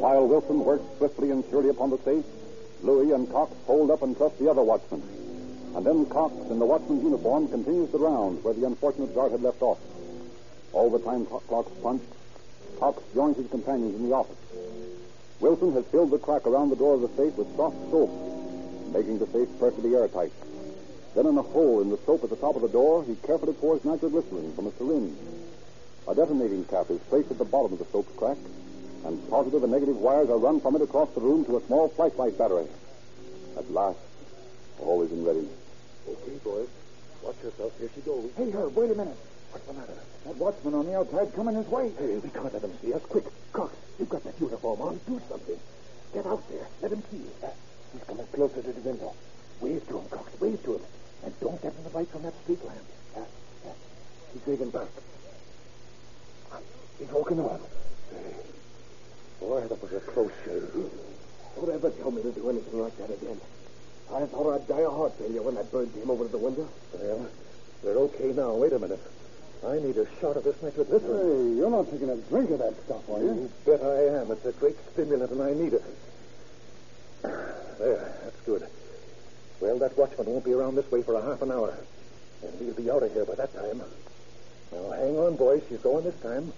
While 0.00 0.28
Wilson 0.28 0.64
works 0.64 0.84
swiftly 0.98 1.30
and 1.30 1.44
surely 1.50 1.68
upon 1.68 1.90
the 1.90 1.98
safe, 1.98 2.24
Louis 2.82 3.12
and 3.12 3.30
Cox 3.30 3.52
hold 3.66 3.90
up 3.90 4.02
and 4.02 4.16
trust 4.16 4.38
the 4.38 4.50
other 4.50 4.62
watchman. 4.62 5.02
And 5.74 5.84
then 5.84 6.06
Cox, 6.06 6.34
in 6.50 6.58
the 6.58 6.66
watchman's 6.66 7.02
uniform, 7.02 7.48
continues 7.48 7.90
the 7.92 7.98
rounds 7.98 8.42
where 8.44 8.54
the 8.54 8.66
unfortunate 8.66 9.14
guard 9.14 9.32
had 9.32 9.42
left 9.42 9.62
off. 9.62 9.78
All 10.72 10.90
the 10.90 10.98
time 10.98 11.26
clock- 11.26 11.46
Cox 11.48 11.70
punched, 11.82 12.04
Cox 12.78 13.02
joins 13.14 13.36
his 13.36 13.48
companions 13.48 13.94
in 13.94 14.08
the 14.08 14.14
office. 14.14 14.36
Wilson 15.40 15.72
has 15.72 15.84
filled 15.86 16.10
the 16.10 16.18
crack 16.18 16.46
around 16.46 16.70
the 16.70 16.76
door 16.76 16.94
of 16.94 17.02
the 17.02 17.08
safe 17.16 17.36
with 17.36 17.54
soft 17.56 17.76
soap, 17.90 18.10
making 18.92 19.18
the 19.18 19.26
safe 19.26 19.48
perfectly 19.58 19.94
airtight. 19.94 20.32
Then 21.14 21.26
in 21.26 21.36
a 21.36 21.42
hole 21.42 21.80
in 21.80 21.90
the 21.90 21.98
soap 22.06 22.24
at 22.24 22.30
the 22.30 22.36
top 22.36 22.56
of 22.56 22.62
the 22.62 22.68
door, 22.68 23.04
he 23.04 23.14
carefully 23.16 23.52
pours 23.52 23.84
nitroglycerin 23.84 24.54
from 24.54 24.66
a 24.66 24.72
syringe. 24.72 25.16
A 26.08 26.14
detonating 26.14 26.64
cap 26.64 26.90
is 26.90 27.00
placed 27.08 27.30
at 27.30 27.38
the 27.38 27.44
bottom 27.44 27.72
of 27.72 27.78
the 27.78 27.84
soap's 27.86 28.14
crack, 28.16 28.38
and 29.04 29.30
positive 29.30 29.62
and 29.62 29.72
negative 29.72 29.96
wires 29.96 30.30
are 30.30 30.38
run 30.38 30.60
from 30.60 30.76
it 30.76 30.82
across 30.82 31.10
the 31.14 31.20
room 31.20 31.44
to 31.44 31.56
a 31.56 31.62
small 31.66 31.88
flashlight 31.88 32.38
battery. 32.38 32.66
At 33.56 33.70
last, 33.70 33.98
all 34.80 35.02
is 35.02 35.12
in 35.12 35.24
readiness. 35.24 35.52
Okay, 36.08 36.38
boys. 36.44 36.68
Watch 37.22 37.36
yourself. 37.42 37.72
Here 37.78 37.90
she 37.94 38.00
goes. 38.02 38.30
Hey, 38.36 38.50
Herb, 38.50 38.74
wait 38.74 38.90
a 38.90 38.94
minute. 38.94 39.16
What's 39.50 39.66
the 39.66 39.72
matter? 39.72 39.94
That 40.24 40.36
watchman 40.36 40.74
on 40.74 40.86
the 40.86 40.96
outside 40.96 41.34
coming 41.34 41.56
his 41.56 41.66
way. 41.66 41.90
Hey, 41.98 42.16
we 42.18 42.28
can't 42.28 42.52
let 42.52 42.62
him 42.62 42.72
see 42.82 42.92
us. 42.92 43.02
Quick, 43.02 43.24
Cox, 43.52 43.74
you've 43.98 44.08
got 44.08 44.24
that 44.24 44.40
uniform 44.40 44.80
on. 44.80 45.00
Do 45.06 45.20
something. 45.28 45.58
Get 46.14 46.26
out 46.26 46.42
there. 46.48 46.66
Let 46.82 46.92
him 46.92 47.02
see 47.10 47.18
you. 47.18 47.30
Uh, 47.42 47.48
he's 47.92 48.02
coming 48.04 48.26
closer 48.32 48.62
to 48.62 48.72
the 48.72 48.80
window. 48.80 49.14
Wave 49.60 49.86
to 49.88 49.98
him, 49.98 50.08
Cox. 50.08 50.40
Wave 50.40 50.62
to 50.64 50.74
him. 50.74 50.80
And 51.24 51.40
don't 51.40 51.60
get 51.62 51.74
in 51.76 51.84
the 51.84 51.90
light 51.90 52.08
from 52.08 52.22
that 52.22 52.34
street 52.42 52.64
lamp. 52.64 52.78
Yeah, 53.16 53.24
yeah. 53.64 53.72
He's 54.32 54.46
waving 54.46 54.70
back. 54.70 54.88
He's 56.98 57.08
walking 57.08 57.40
on. 57.40 57.60
Boy, 59.40 59.60
that 59.60 59.82
was 59.82 59.92
a 59.92 60.00
close 60.00 60.32
shave. 60.44 60.72
Don't 61.56 61.70
ever 61.70 61.90
tell 61.90 62.10
me 62.10 62.22
to 62.22 62.32
do 62.32 62.48
anything 62.50 62.80
like 62.80 62.96
that 62.98 63.10
again. 63.10 63.40
I 64.12 64.24
thought 64.26 64.54
I'd 64.54 64.68
die 64.68 64.84
of 64.84 64.92
heart 64.92 65.12
failure 65.18 65.42
when 65.42 65.56
that 65.56 65.70
bird 65.72 65.92
came 65.92 66.10
over 66.10 66.24
to 66.24 66.30
the 66.30 66.38
window. 66.38 66.68
Well, 66.94 67.28
we're 67.82 67.98
okay 67.98 68.32
now. 68.32 68.54
Wait 68.54 68.72
a 68.72 68.78
minute. 68.78 69.00
I 69.64 69.78
need 69.78 69.96
a 69.96 70.06
shot 70.20 70.36
of 70.36 70.44
this 70.44 70.60
nitroglycerin. 70.62 71.52
Hey, 71.52 71.56
you're 71.56 71.70
not 71.70 71.90
taking 71.90 72.10
a 72.10 72.16
drink 72.16 72.50
of 72.50 72.58
that 72.58 72.74
stuff, 72.84 73.08
are 73.10 73.20
you? 73.20 73.26
You 73.26 73.50
bet 73.64 73.82
I 73.82 74.20
am. 74.20 74.30
It's 74.30 74.44
a 74.44 74.52
great 74.52 74.76
stimulant, 74.92 75.30
and 75.30 75.42
I 75.42 75.54
need 75.54 75.72
it. 75.72 75.82
There, 77.22 78.14
that's 78.22 78.40
good. 78.44 78.66
Well, 79.60 79.78
that 79.78 79.96
watchman 79.96 80.26
won't 80.26 80.44
be 80.44 80.52
around 80.52 80.76
this 80.76 80.90
way 80.90 81.02
for 81.02 81.14
a 81.14 81.22
half 81.22 81.42
an 81.42 81.50
hour. 81.50 81.76
And 82.42 82.60
we'll 82.60 82.74
be 82.74 82.90
out 82.90 83.02
of 83.02 83.12
here 83.12 83.24
by 83.24 83.34
that 83.34 83.54
time. 83.54 83.82
Now, 84.72 84.90
hang 84.92 85.18
on, 85.18 85.36
boys. 85.36 85.62
She's 85.68 85.80
going 85.80 86.04
this 86.04 86.18
time. 86.20 86.52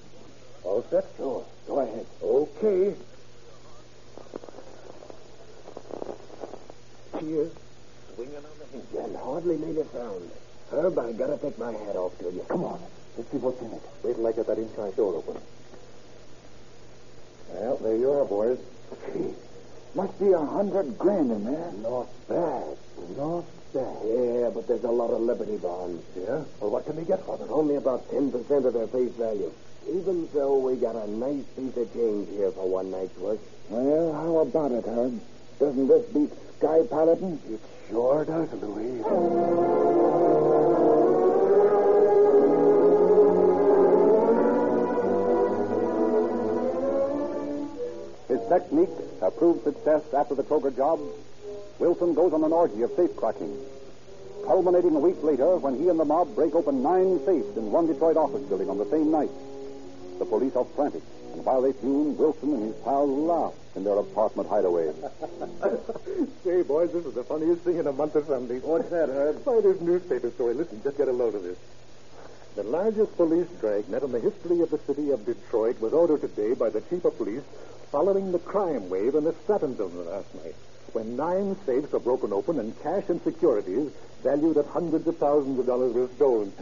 All 0.65 0.85
set? 0.91 1.07
Sure. 1.17 1.45
Go 1.67 1.81
ahead. 1.81 2.07
Okay. 2.23 2.95
Cheers. 7.21 7.53
Swinging 8.15 8.37
on 8.37 8.43
the 8.43 8.67
hinge. 8.73 9.05
And 9.05 9.17
hardly 9.17 9.57
made 9.57 9.77
a 9.79 9.87
sound. 9.93 10.31
Herb, 10.71 10.99
I 10.99 11.13
gotta 11.13 11.39
take 11.39 11.59
my 11.59 11.73
hat 11.73 11.97
off 11.97 12.19
to 12.19 12.25
you. 12.25 12.45
Come 12.49 12.65
on. 12.65 12.81
Let's 13.17 13.31
see 13.31 13.39
what's 13.39 13.61
in 13.63 13.73
it. 13.73 13.83
Wait 14.05 14.17
till 14.17 14.27
I 14.27 14.33
get 14.33 14.47
that 14.47 14.59
inside 14.59 14.95
door 14.97 15.15
open. 15.15 15.41
Well, 17.53 17.77
there 17.79 17.97
you 17.97 18.11
are, 18.13 18.25
boys. 18.25 18.59
Gee, 19.13 19.35
must 19.95 20.19
be 20.21 20.33
a 20.33 20.39
hundred 20.39 20.99
grand 20.99 21.31
in 21.33 21.45
there. 21.45 21.73
Not 21.83 22.07
bad. 22.29 22.77
Not 23.17 23.45
bad. 23.73 23.97
Yeah, 24.05 24.51
but 24.55 24.69
there's 24.69 24.85
a 24.85 24.91
lot 24.91 25.11
of 25.11 25.21
Liberty 25.23 25.57
bonds. 25.57 26.05
Yeah? 26.17 26.45
Well, 26.61 26.71
what 26.71 26.85
can 26.87 26.97
we 26.97 27.05
get 27.05 27.25
for 27.25 27.37
them? 27.39 27.49
Only 27.51 27.77
about 27.77 28.09
10% 28.11 28.33
of 28.67 28.73
their 28.73 28.87
face 28.87 29.13
value. 29.13 29.51
Even 29.89 30.29
so, 30.33 30.59
we 30.59 30.77
got 30.77 30.97
a 30.97 31.11
nice 31.11 31.45
piece 31.57 31.77
of 31.77 31.93
change 31.95 32.29
here 32.29 32.53
for 32.53 32.69
one 32.69 32.91
night's 32.91 33.17
work. 33.19 33.39
Well, 33.71 34.13
how 34.13 34.39
about 34.39 34.73
it, 34.73 34.85
Herb? 34.87 35.21
Doesn't 35.59 35.89
this 35.89 36.05
beat 36.13 36.31
sky 36.59 36.83
piloting? 36.89 37.41
It 37.49 37.61
sure 37.91 38.25
does, 38.25 38.53
Louise. 38.53 39.98
His 48.49 48.63
technique 48.63 48.89
a 49.21 49.31
proved 49.31 49.65
success 49.65 50.03
after 50.15 50.35
the 50.35 50.43
Kroger 50.43 50.75
job. 50.75 51.01
Wilson 51.79 52.15
goes 52.15 52.33
on 52.33 52.43
an 52.45 52.53
orgy 52.53 52.81
of 52.83 52.91
safe 52.97 53.15
cracking, 53.15 53.55
culminating 54.47 54.97
a 54.97 54.99
week 54.99 55.23
later 55.23 55.57
when 55.57 55.79
he 55.79 55.89
and 55.89 56.01
the 56.01 56.05
mob 56.05 56.35
break 56.35 56.55
open 56.55 56.83
nine 56.83 57.21
safes 57.27 57.57
in 57.57 57.71
one 57.71 57.87
Detroit 57.87 58.17
office 58.17 58.43
building 58.49 58.71
on 58.71 58.79
the 58.79 58.89
same 58.89 59.11
night. 59.11 59.31
The 60.19 60.25
police 60.25 60.57
are 60.57 60.65
frantic, 60.65 61.03
and 61.35 61.45
while 61.45 61.61
they 61.61 61.73
fume, 61.73 62.17
Wilson 62.17 62.55
and 62.55 62.63
his 62.73 62.77
pals 62.83 63.11
laugh 63.11 63.53
in 63.77 63.85
their 63.85 63.99
apartment 63.99 64.49
hideaway. 64.49 64.93
Say, 66.45 66.63
boys, 66.63 66.93
this 66.93 67.05
is 67.05 67.15
the 67.15 67.25
funniest 67.25 67.63
thing 67.63 67.77
in 67.77 67.87
a 67.87 67.93
month 67.93 68.15
of 68.15 68.27
Sundays. 68.27 68.63
What's 68.63 68.89
that, 68.89 69.11
Herb? 69.11 69.45
Why, 69.45 69.61
this 69.61 69.81
newspaper 69.81 70.31
story. 70.31 70.55
Listen, 70.55 70.81
just 70.83 70.97
get 70.97 71.09
a 71.09 71.13
load 71.13 71.35
of 71.35 71.43
this. 71.43 71.59
The 72.57 72.63
largest 72.65 73.15
police 73.17 73.47
dragnet 73.61 74.03
in 74.03 74.11
the 74.11 74.21
history 74.21 74.61
of 74.63 74.71
the 74.71 74.79
city 74.79 75.11
of 75.11 75.25
Detroit 75.27 75.81
was 75.81 75.93
ordered 75.93 76.23
today 76.23 76.55
by 76.55 76.71
the 76.71 76.81
chief 76.81 77.05
of 77.05 77.17
police 77.17 77.45
following 77.91 78.33
the 78.33 78.39
crime 78.39 78.89
wave 78.91 79.15
in 79.15 79.25
the 79.25 79.35
Stratton 79.45 79.75
building 79.75 80.05
last 80.07 80.35
night, 80.35 80.55
when 80.93 81.17
nine 81.17 81.57
safes 81.67 81.93
were 81.93 81.99
broken 82.01 82.33
open 82.33 82.59
and 82.59 82.79
cash 82.83 83.05
and 83.09 83.23
securities 83.23 83.91
valued 84.23 84.57
at 84.57 84.67
hundreds 84.67 85.07
of 85.07 85.17
thousands 85.19 85.59
of 85.59 85.67
dollars 85.67 85.95
were 85.95 86.09
stolen. 86.17 86.53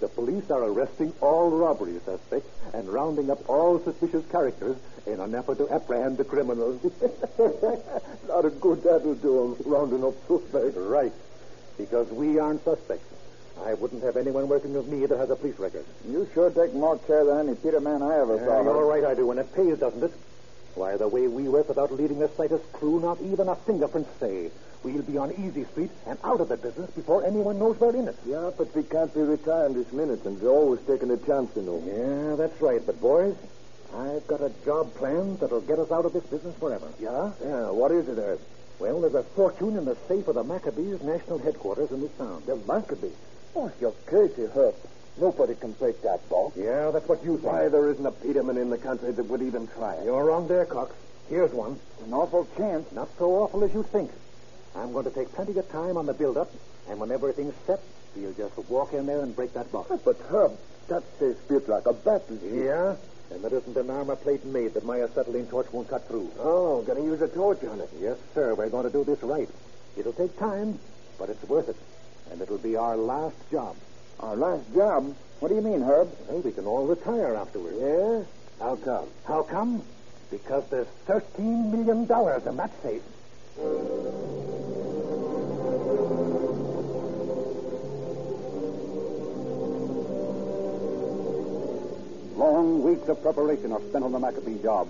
The 0.00 0.08
police 0.08 0.48
are 0.50 0.62
arresting 0.64 1.12
all 1.20 1.50
robbery 1.50 1.98
suspects 2.04 2.48
and 2.72 2.88
rounding 2.88 3.30
up 3.30 3.48
all 3.48 3.80
suspicious 3.82 4.24
characters 4.30 4.76
in 5.06 5.20
an 5.20 5.34
effort 5.34 5.58
to 5.58 5.68
apprehend 5.70 6.18
the 6.18 6.24
criminals. 6.24 6.80
Not 8.28 8.44
a 8.44 8.50
good 8.50 8.82
that'll 8.82 9.14
do 9.14 9.44
'em, 9.44 9.56
rounding 9.70 10.04
up 10.04 10.14
suspects. 10.28 10.76
right. 10.76 11.12
Because 11.76 12.08
we 12.10 12.38
aren't 12.38 12.64
suspects. 12.64 13.06
I 13.64 13.74
wouldn't 13.74 14.02
have 14.04 14.16
anyone 14.16 14.48
working 14.48 14.72
with 14.74 14.86
me 14.86 15.04
that 15.06 15.16
has 15.18 15.30
a 15.30 15.36
police 15.36 15.58
record. 15.58 15.84
You 16.08 16.28
sure 16.32 16.50
take 16.50 16.74
more 16.74 16.96
care 16.98 17.24
than 17.24 17.48
any 17.48 17.56
Peter 17.56 17.80
man 17.80 18.02
I 18.02 18.20
ever 18.20 18.38
saw. 18.38 18.58
Yeah, 18.58 18.62
you're 18.62 18.86
right, 18.86 19.04
I 19.04 19.14
do, 19.14 19.30
and 19.32 19.40
it 19.40 19.52
pays, 19.52 19.78
doesn't 19.78 20.02
it? 20.02 20.12
Why, 20.78 20.96
the 20.96 21.08
way 21.08 21.26
we 21.26 21.48
work 21.48 21.68
without 21.68 21.92
leaving 21.92 22.20
the 22.20 22.28
slightest 22.28 22.72
clue, 22.72 23.00
not 23.00 23.20
even 23.20 23.48
a 23.48 23.56
fingerprint 23.56 24.06
say. 24.20 24.52
We'll 24.84 25.02
be 25.02 25.18
on 25.18 25.32
Easy 25.32 25.64
Street 25.64 25.90
and 26.06 26.16
out 26.22 26.40
of 26.40 26.48
the 26.48 26.56
business 26.56 26.88
before 26.92 27.26
anyone 27.26 27.58
knows 27.58 27.80
we're 27.80 27.96
in 27.96 28.06
it. 28.06 28.16
Yeah, 28.24 28.52
but 28.56 28.72
we 28.76 28.84
can't 28.84 29.12
be 29.12 29.22
retiring 29.22 29.74
this 29.74 29.92
minute, 29.92 30.24
and 30.24 30.40
we're 30.40 30.50
always 30.50 30.80
taking 30.86 31.10
a 31.10 31.16
chance, 31.16 31.50
you 31.56 31.62
know. 31.62 31.82
Yeah, 31.84 32.36
that's 32.36 32.62
right. 32.62 32.80
But, 32.86 33.00
boys, 33.00 33.34
I've 33.92 34.24
got 34.28 34.40
a 34.40 34.52
job 34.64 34.94
planned 34.94 35.40
that'll 35.40 35.62
get 35.62 35.80
us 35.80 35.90
out 35.90 36.04
of 36.04 36.12
this 36.12 36.22
business 36.24 36.54
forever. 36.60 36.86
Yeah? 37.00 37.32
Yeah, 37.42 37.70
what 37.70 37.90
is 37.90 38.08
it, 38.08 38.16
Herb? 38.16 38.38
Well, 38.78 39.00
there's 39.00 39.14
a 39.14 39.24
fortune 39.24 39.76
in 39.76 39.84
the 39.84 39.96
safe 40.06 40.28
of 40.28 40.36
the 40.36 40.44
Maccabees 40.44 41.02
national 41.02 41.38
headquarters 41.38 41.90
in 41.90 42.02
this 42.02 42.12
town. 42.12 42.44
The 42.46 42.54
Maccabee. 42.54 43.10
Oh, 43.56 43.72
you're 43.80 43.90
crazy, 44.06 44.46
Herb. 44.54 44.76
Nobody 45.20 45.54
can 45.54 45.72
break 45.72 46.00
that 46.02 46.24
vault. 46.28 46.52
Yeah, 46.56 46.90
that's 46.90 47.08
what 47.08 47.24
you 47.24 47.38
think. 47.38 47.52
Why, 47.52 47.68
there 47.68 47.90
isn't 47.90 48.06
a 48.06 48.12
Peterman 48.12 48.56
in 48.56 48.70
the 48.70 48.78
country 48.78 49.10
that 49.10 49.24
would 49.24 49.42
even 49.42 49.66
try 49.66 49.94
it. 49.94 50.04
You're 50.04 50.24
wrong 50.24 50.46
there, 50.46 50.64
Cox. 50.64 50.94
Here's 51.28 51.52
one. 51.52 51.78
An 52.04 52.14
awful 52.14 52.46
chance. 52.56 52.90
Not 52.92 53.08
so 53.18 53.30
awful 53.32 53.64
as 53.64 53.74
you 53.74 53.82
think. 53.82 54.10
I'm 54.76 54.92
going 54.92 55.04
to 55.04 55.10
take 55.10 55.32
plenty 55.32 55.58
of 55.58 55.68
time 55.70 55.96
on 55.96 56.06
the 56.06 56.14
build-up, 56.14 56.50
and 56.88 57.00
when 57.00 57.10
everything's 57.10 57.54
set, 57.66 57.80
we'll 58.14 58.32
just 58.32 58.56
walk 58.70 58.92
in 58.92 59.06
there 59.06 59.20
and 59.20 59.34
break 59.34 59.52
that 59.54 59.72
box. 59.72 59.90
But, 60.04 60.20
Herb, 60.30 60.52
that 60.88 61.02
safe 61.18 61.36
built 61.48 61.68
like 61.68 61.86
a 61.86 61.92
battleship. 61.92 62.50
Yeah? 62.52 62.94
And 63.30 63.42
there 63.42 63.54
isn't 63.58 63.76
an 63.76 63.90
armor 63.90 64.16
plate 64.16 64.44
made 64.44 64.74
that 64.74 64.84
my 64.84 65.00
acetylene 65.00 65.46
torch 65.46 65.66
won't 65.72 65.88
cut 65.88 66.06
through. 66.08 66.30
Oh, 66.38 66.82
gonna 66.82 67.02
use 67.02 67.20
a 67.20 67.28
torch 67.28 67.62
on 67.64 67.80
it. 67.80 67.90
Yes, 68.00 68.16
sir. 68.34 68.54
We're 68.54 68.70
going 68.70 68.86
to 68.86 68.92
do 68.92 69.04
this 69.04 69.22
right. 69.22 69.48
It'll 69.96 70.14
take 70.14 70.38
time, 70.38 70.78
but 71.18 71.28
it's 71.28 71.42
worth 71.48 71.68
it. 71.68 71.76
And 72.30 72.40
it'll 72.40 72.58
be 72.58 72.76
our 72.76 72.96
last 72.96 73.36
job. 73.50 73.76
Our 74.20 74.36
last 74.36 74.74
job? 74.74 75.14
What 75.38 75.48
do 75.48 75.54
you 75.54 75.60
mean, 75.60 75.82
Herb? 75.82 76.10
Well, 76.28 76.40
we 76.40 76.50
can 76.52 76.66
all 76.66 76.86
retire 76.86 77.36
afterwards. 77.36 77.76
Yeah? 77.80 78.24
How 78.58 78.74
come? 78.76 79.08
How 79.24 79.42
come? 79.42 79.82
Because 80.30 80.68
there's 80.70 80.88
$13 81.06 81.70
million 81.70 82.02
in 82.02 82.56
that 82.56 82.70
safe. 82.82 83.02
Long 92.36 92.82
weeks 92.82 93.08
of 93.08 93.22
preparation 93.22 93.72
are 93.72 93.80
spent 93.88 94.04
on 94.04 94.12
the 94.12 94.18
Maccabee 94.18 94.60
job. 94.62 94.88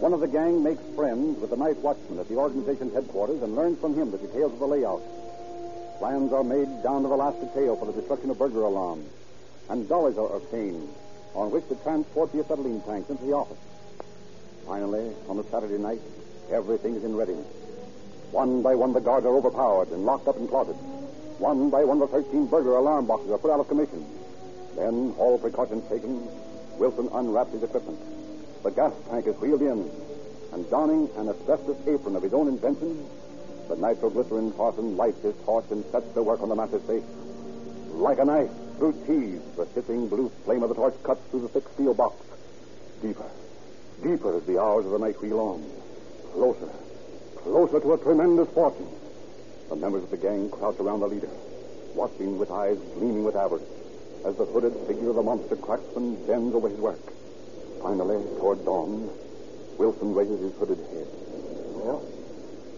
One 0.00 0.12
of 0.12 0.20
the 0.20 0.28
gang 0.28 0.62
makes 0.62 0.82
friends 0.96 1.38
with 1.40 1.50
the 1.50 1.56
night 1.56 1.76
watchman 1.78 2.18
at 2.18 2.28
the 2.28 2.36
organization's 2.36 2.94
headquarters 2.94 3.42
and 3.42 3.54
learns 3.54 3.78
from 3.80 3.94
him 3.94 4.10
the 4.10 4.18
details 4.18 4.52
of 4.52 4.58
the 4.58 4.66
layout. 4.66 5.02
Plans 5.98 6.32
are 6.32 6.44
made 6.44 6.82
down 6.82 7.02
to 7.02 7.08
the 7.08 7.16
last 7.16 7.40
detail 7.40 7.76
for 7.76 7.86
the 7.86 7.92
destruction 7.92 8.30
of 8.30 8.38
burglar 8.38 8.62
alarms, 8.62 9.06
and 9.68 9.88
dollars 9.88 10.18
are 10.18 10.36
obtained 10.36 10.88
on 11.34 11.50
which 11.50 11.66
to 11.68 11.76
transport 11.76 12.32
the 12.32 12.40
acetylene 12.40 12.80
tanks 12.82 13.10
into 13.10 13.24
the 13.24 13.32
office. 13.32 13.58
Finally, 14.66 15.14
on 15.28 15.36
the 15.36 15.44
Saturday 15.44 15.78
night, 15.78 16.00
everything 16.50 16.96
is 16.96 17.04
in 17.04 17.14
readiness. 17.16 17.46
One 18.32 18.62
by 18.62 18.74
one, 18.74 18.92
the 18.92 19.00
guards 19.00 19.24
are 19.26 19.36
overpowered 19.36 19.88
and 19.90 20.04
locked 20.04 20.26
up 20.26 20.36
in 20.36 20.48
closets. 20.48 20.78
One 21.38 21.70
by 21.70 21.84
one, 21.84 22.00
the 22.00 22.08
13 22.08 22.46
burglar 22.46 22.76
alarm 22.76 23.06
boxes 23.06 23.30
are 23.30 23.38
put 23.38 23.52
out 23.52 23.60
of 23.60 23.68
commission. 23.68 24.04
Then, 24.74 25.14
all 25.18 25.38
precautions 25.38 25.88
taken, 25.88 26.26
Wilson 26.78 27.08
unwraps 27.12 27.52
his 27.52 27.62
equipment. 27.62 27.98
The 28.64 28.70
gas 28.70 28.92
tank 29.08 29.26
is 29.26 29.36
wheeled 29.36 29.62
in, 29.62 29.88
and 30.52 30.68
donning 30.70 31.08
an 31.16 31.28
asbestos 31.28 31.76
apron 31.86 32.16
of 32.16 32.22
his 32.22 32.34
own 32.34 32.48
invention, 32.48 33.08
the 33.68 33.76
nitroglycerin 33.76 34.52
parson 34.52 34.96
lights 34.96 35.22
his 35.22 35.34
torch 35.44 35.64
and 35.70 35.84
sets 35.86 36.12
to 36.14 36.22
work 36.22 36.40
on 36.42 36.48
the 36.48 36.54
massive 36.54 36.82
safe. 36.86 37.04
Like 37.92 38.18
a 38.18 38.24
knife 38.24 38.50
through 38.78 38.92
cheese, 39.06 39.40
the 39.56 39.66
hissing 39.74 40.08
blue 40.08 40.30
flame 40.44 40.62
of 40.62 40.68
the 40.68 40.74
torch 40.74 40.94
cuts 41.02 41.20
through 41.30 41.42
the 41.42 41.48
thick 41.48 41.64
steel 41.74 41.94
box. 41.94 42.16
Deeper, 43.00 43.30
deeper 44.02 44.36
as 44.36 44.44
the 44.44 44.60
hours 44.60 44.84
of 44.86 44.92
the 44.92 44.98
night 44.98 45.20
wheel 45.20 45.40
on. 45.40 45.64
Closer, 46.32 46.70
closer 47.36 47.80
to 47.80 47.92
a 47.92 47.98
tremendous 47.98 48.48
fortune. 48.48 48.88
The 49.68 49.76
members 49.76 50.04
of 50.04 50.10
the 50.10 50.16
gang 50.16 50.50
crouch 50.50 50.78
around 50.80 51.00
the 51.00 51.08
leader, 51.08 51.30
watching 51.94 52.38
with 52.38 52.50
eyes 52.50 52.78
gleaming 52.96 53.24
with 53.24 53.36
avarice 53.36 53.62
as 54.24 54.36
the 54.36 54.44
hooded 54.44 54.74
figure 54.86 55.10
of 55.10 55.16
the 55.16 55.22
monster 55.22 55.56
cracks 55.56 55.96
and 55.96 56.26
bends 56.26 56.54
over 56.54 56.68
his 56.68 56.78
work. 56.78 57.00
Finally, 57.82 58.24
toward 58.38 58.64
dawn, 58.64 59.10
Wilson 59.78 60.14
raises 60.14 60.40
his 60.40 60.54
hooded 60.54 60.78
head. 60.78 61.06
Well, 61.76 62.02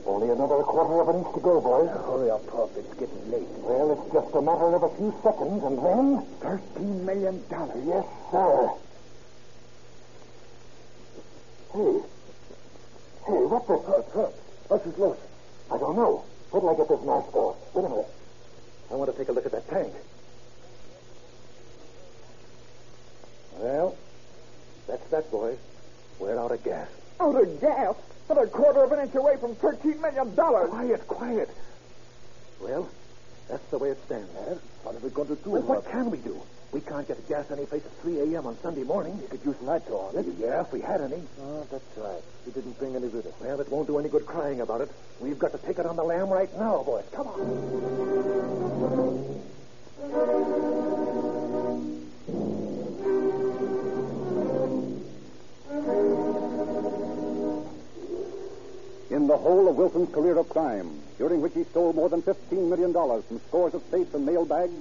only 0.06 0.30
another 0.30 0.62
quarter 0.62 1.00
of 1.00 1.08
an 1.08 1.16
inch 1.24 1.34
to 1.34 1.40
go, 1.40 1.60
boys. 1.60 1.90
Hurry 1.90 2.30
up, 2.30 2.46
Puff. 2.46 2.70
It's 2.76 2.94
getting 2.94 3.30
late. 3.30 3.48
Well, 3.62 3.92
it's 3.92 4.12
just 4.12 4.34
a 4.34 4.40
matter 4.40 4.74
of 4.74 4.82
a 4.82 4.90
few 4.96 5.12
seconds, 5.22 5.62
and 5.64 5.78
then... 5.78 6.24
Thirteen 6.40 7.04
million 7.04 7.42
dollars. 7.48 7.84
Yes, 7.86 8.06
sir. 8.30 8.70
Hey. 11.72 12.00
Hey, 13.26 13.42
what 13.50 13.66
the... 13.66 13.76
Puff, 13.78 14.12
Puff. 14.12 14.32
What's 14.68 14.84
this 14.84 14.98
loose? 14.98 15.18
I 15.72 15.78
don't 15.78 15.96
know. 15.96 16.24
What'll 16.50 16.70
I 16.70 16.76
get 16.76 16.88
this 16.88 17.02
mask 17.02 17.30
for? 17.32 17.56
Wait 17.74 17.84
a 17.84 17.88
minute. 17.88 18.06
I 18.90 18.94
want 18.94 19.10
to 19.10 19.18
take 19.18 19.28
a 19.28 19.32
look 19.32 19.46
at 19.46 19.52
that 19.52 19.68
tank. 19.68 19.92
Well, 23.58 23.96
that's 24.86 25.08
that, 25.08 25.30
boys. 25.30 25.58
We're 26.20 26.38
out 26.38 26.52
of 26.52 26.62
gas. 26.62 26.88
Out 27.20 27.34
of 27.34 27.60
gas? 27.60 27.96
But 28.28 28.42
a 28.42 28.46
quarter 28.48 28.82
of 28.84 28.92
an 28.92 29.00
inch 29.00 29.14
away 29.14 29.36
from 29.40 29.54
$13 29.56 30.00
million. 30.00 30.34
Quiet, 30.34 31.06
quiet. 31.06 31.50
Well, 32.60 32.88
that's 33.48 33.64
the 33.70 33.78
way 33.78 33.90
it 33.90 33.98
stands. 34.06 34.28
Well, 34.34 34.60
what 34.82 34.94
are 34.96 34.98
we 34.98 35.10
going 35.10 35.28
to 35.28 35.36
do? 35.36 35.50
Well, 35.50 35.62
what 35.62 35.90
can 35.90 36.10
we 36.10 36.18
do? 36.18 36.42
We 36.72 36.80
can't 36.80 37.06
get 37.06 37.18
a 37.18 37.22
gas 37.22 37.46
any 37.52 37.64
place 37.64 37.82
at 37.84 38.02
3 38.02 38.34
a.m. 38.34 38.46
on 38.46 38.58
Sunday 38.62 38.82
morning. 38.82 39.18
We 39.18 39.28
could 39.28 39.44
use 39.44 39.56
nitro 39.62 40.10
on 40.10 40.16
it. 40.18 40.26
Yeah, 40.38 40.62
if 40.62 40.72
we 40.72 40.80
had 40.80 41.00
any. 41.00 41.22
Oh, 41.40 41.66
that's 41.70 41.96
right. 41.96 42.22
We 42.44 42.52
didn't 42.52 42.78
bring 42.78 42.96
any 42.96 43.06
with 43.06 43.26
us. 43.26 43.32
Well, 43.40 43.60
it 43.60 43.68
won't 43.70 43.86
do 43.86 43.98
any 43.98 44.08
good 44.08 44.26
crying 44.26 44.60
about 44.60 44.80
it. 44.80 44.90
We've 45.20 45.38
got 45.38 45.52
to 45.52 45.58
take 45.58 45.78
it 45.78 45.86
on 45.86 45.96
the 45.96 46.02
lamb 46.02 46.28
right 46.28 46.52
now, 46.58 46.82
boys. 46.82 47.04
Come 47.14 47.28
on. 47.28 47.40
Whole 59.46 59.68
of 59.68 59.76
Wilson's 59.76 60.12
career 60.12 60.36
of 60.38 60.48
crime, 60.48 60.90
during 61.18 61.40
which 61.40 61.54
he 61.54 61.62
stole 61.62 61.92
more 61.92 62.08
than 62.08 62.20
$15 62.20 62.68
million 62.68 62.92
from 62.92 63.40
scores 63.46 63.74
of 63.74 63.82
safes 63.92 64.12
and 64.12 64.26
mail 64.26 64.44
bags, 64.44 64.74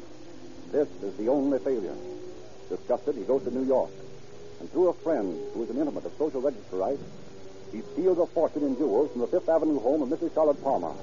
this 0.71 0.87
is 1.03 1.15
the 1.17 1.29
only 1.29 1.59
failure. 1.59 1.93
Disgusted, 2.67 3.13
he 3.13 3.21
goes 3.25 3.43
to 3.43 3.51
New 3.51 3.63
York. 3.63 3.91
And 4.59 4.71
through 4.71 4.89
a 4.89 4.93
friend 4.93 5.37
who 5.53 5.61
is 5.61 5.69
an 5.69 5.77
intimate 5.77 6.03
of 6.05 6.13
social 6.17 6.41
register 6.41 6.77
rights, 6.77 7.03
he 7.71 7.81
steals 7.93 8.17
a 8.17 8.25
fortune 8.25 8.63
in 8.63 8.75
jewels 8.75 9.11
from 9.11 9.21
the 9.21 9.27
Fifth 9.27 9.47
Avenue 9.47 9.79
home 9.79 10.01
of 10.01 10.09
Mrs. 10.09 10.33
Charlotte 10.33 10.63
Palmer. 10.63 10.95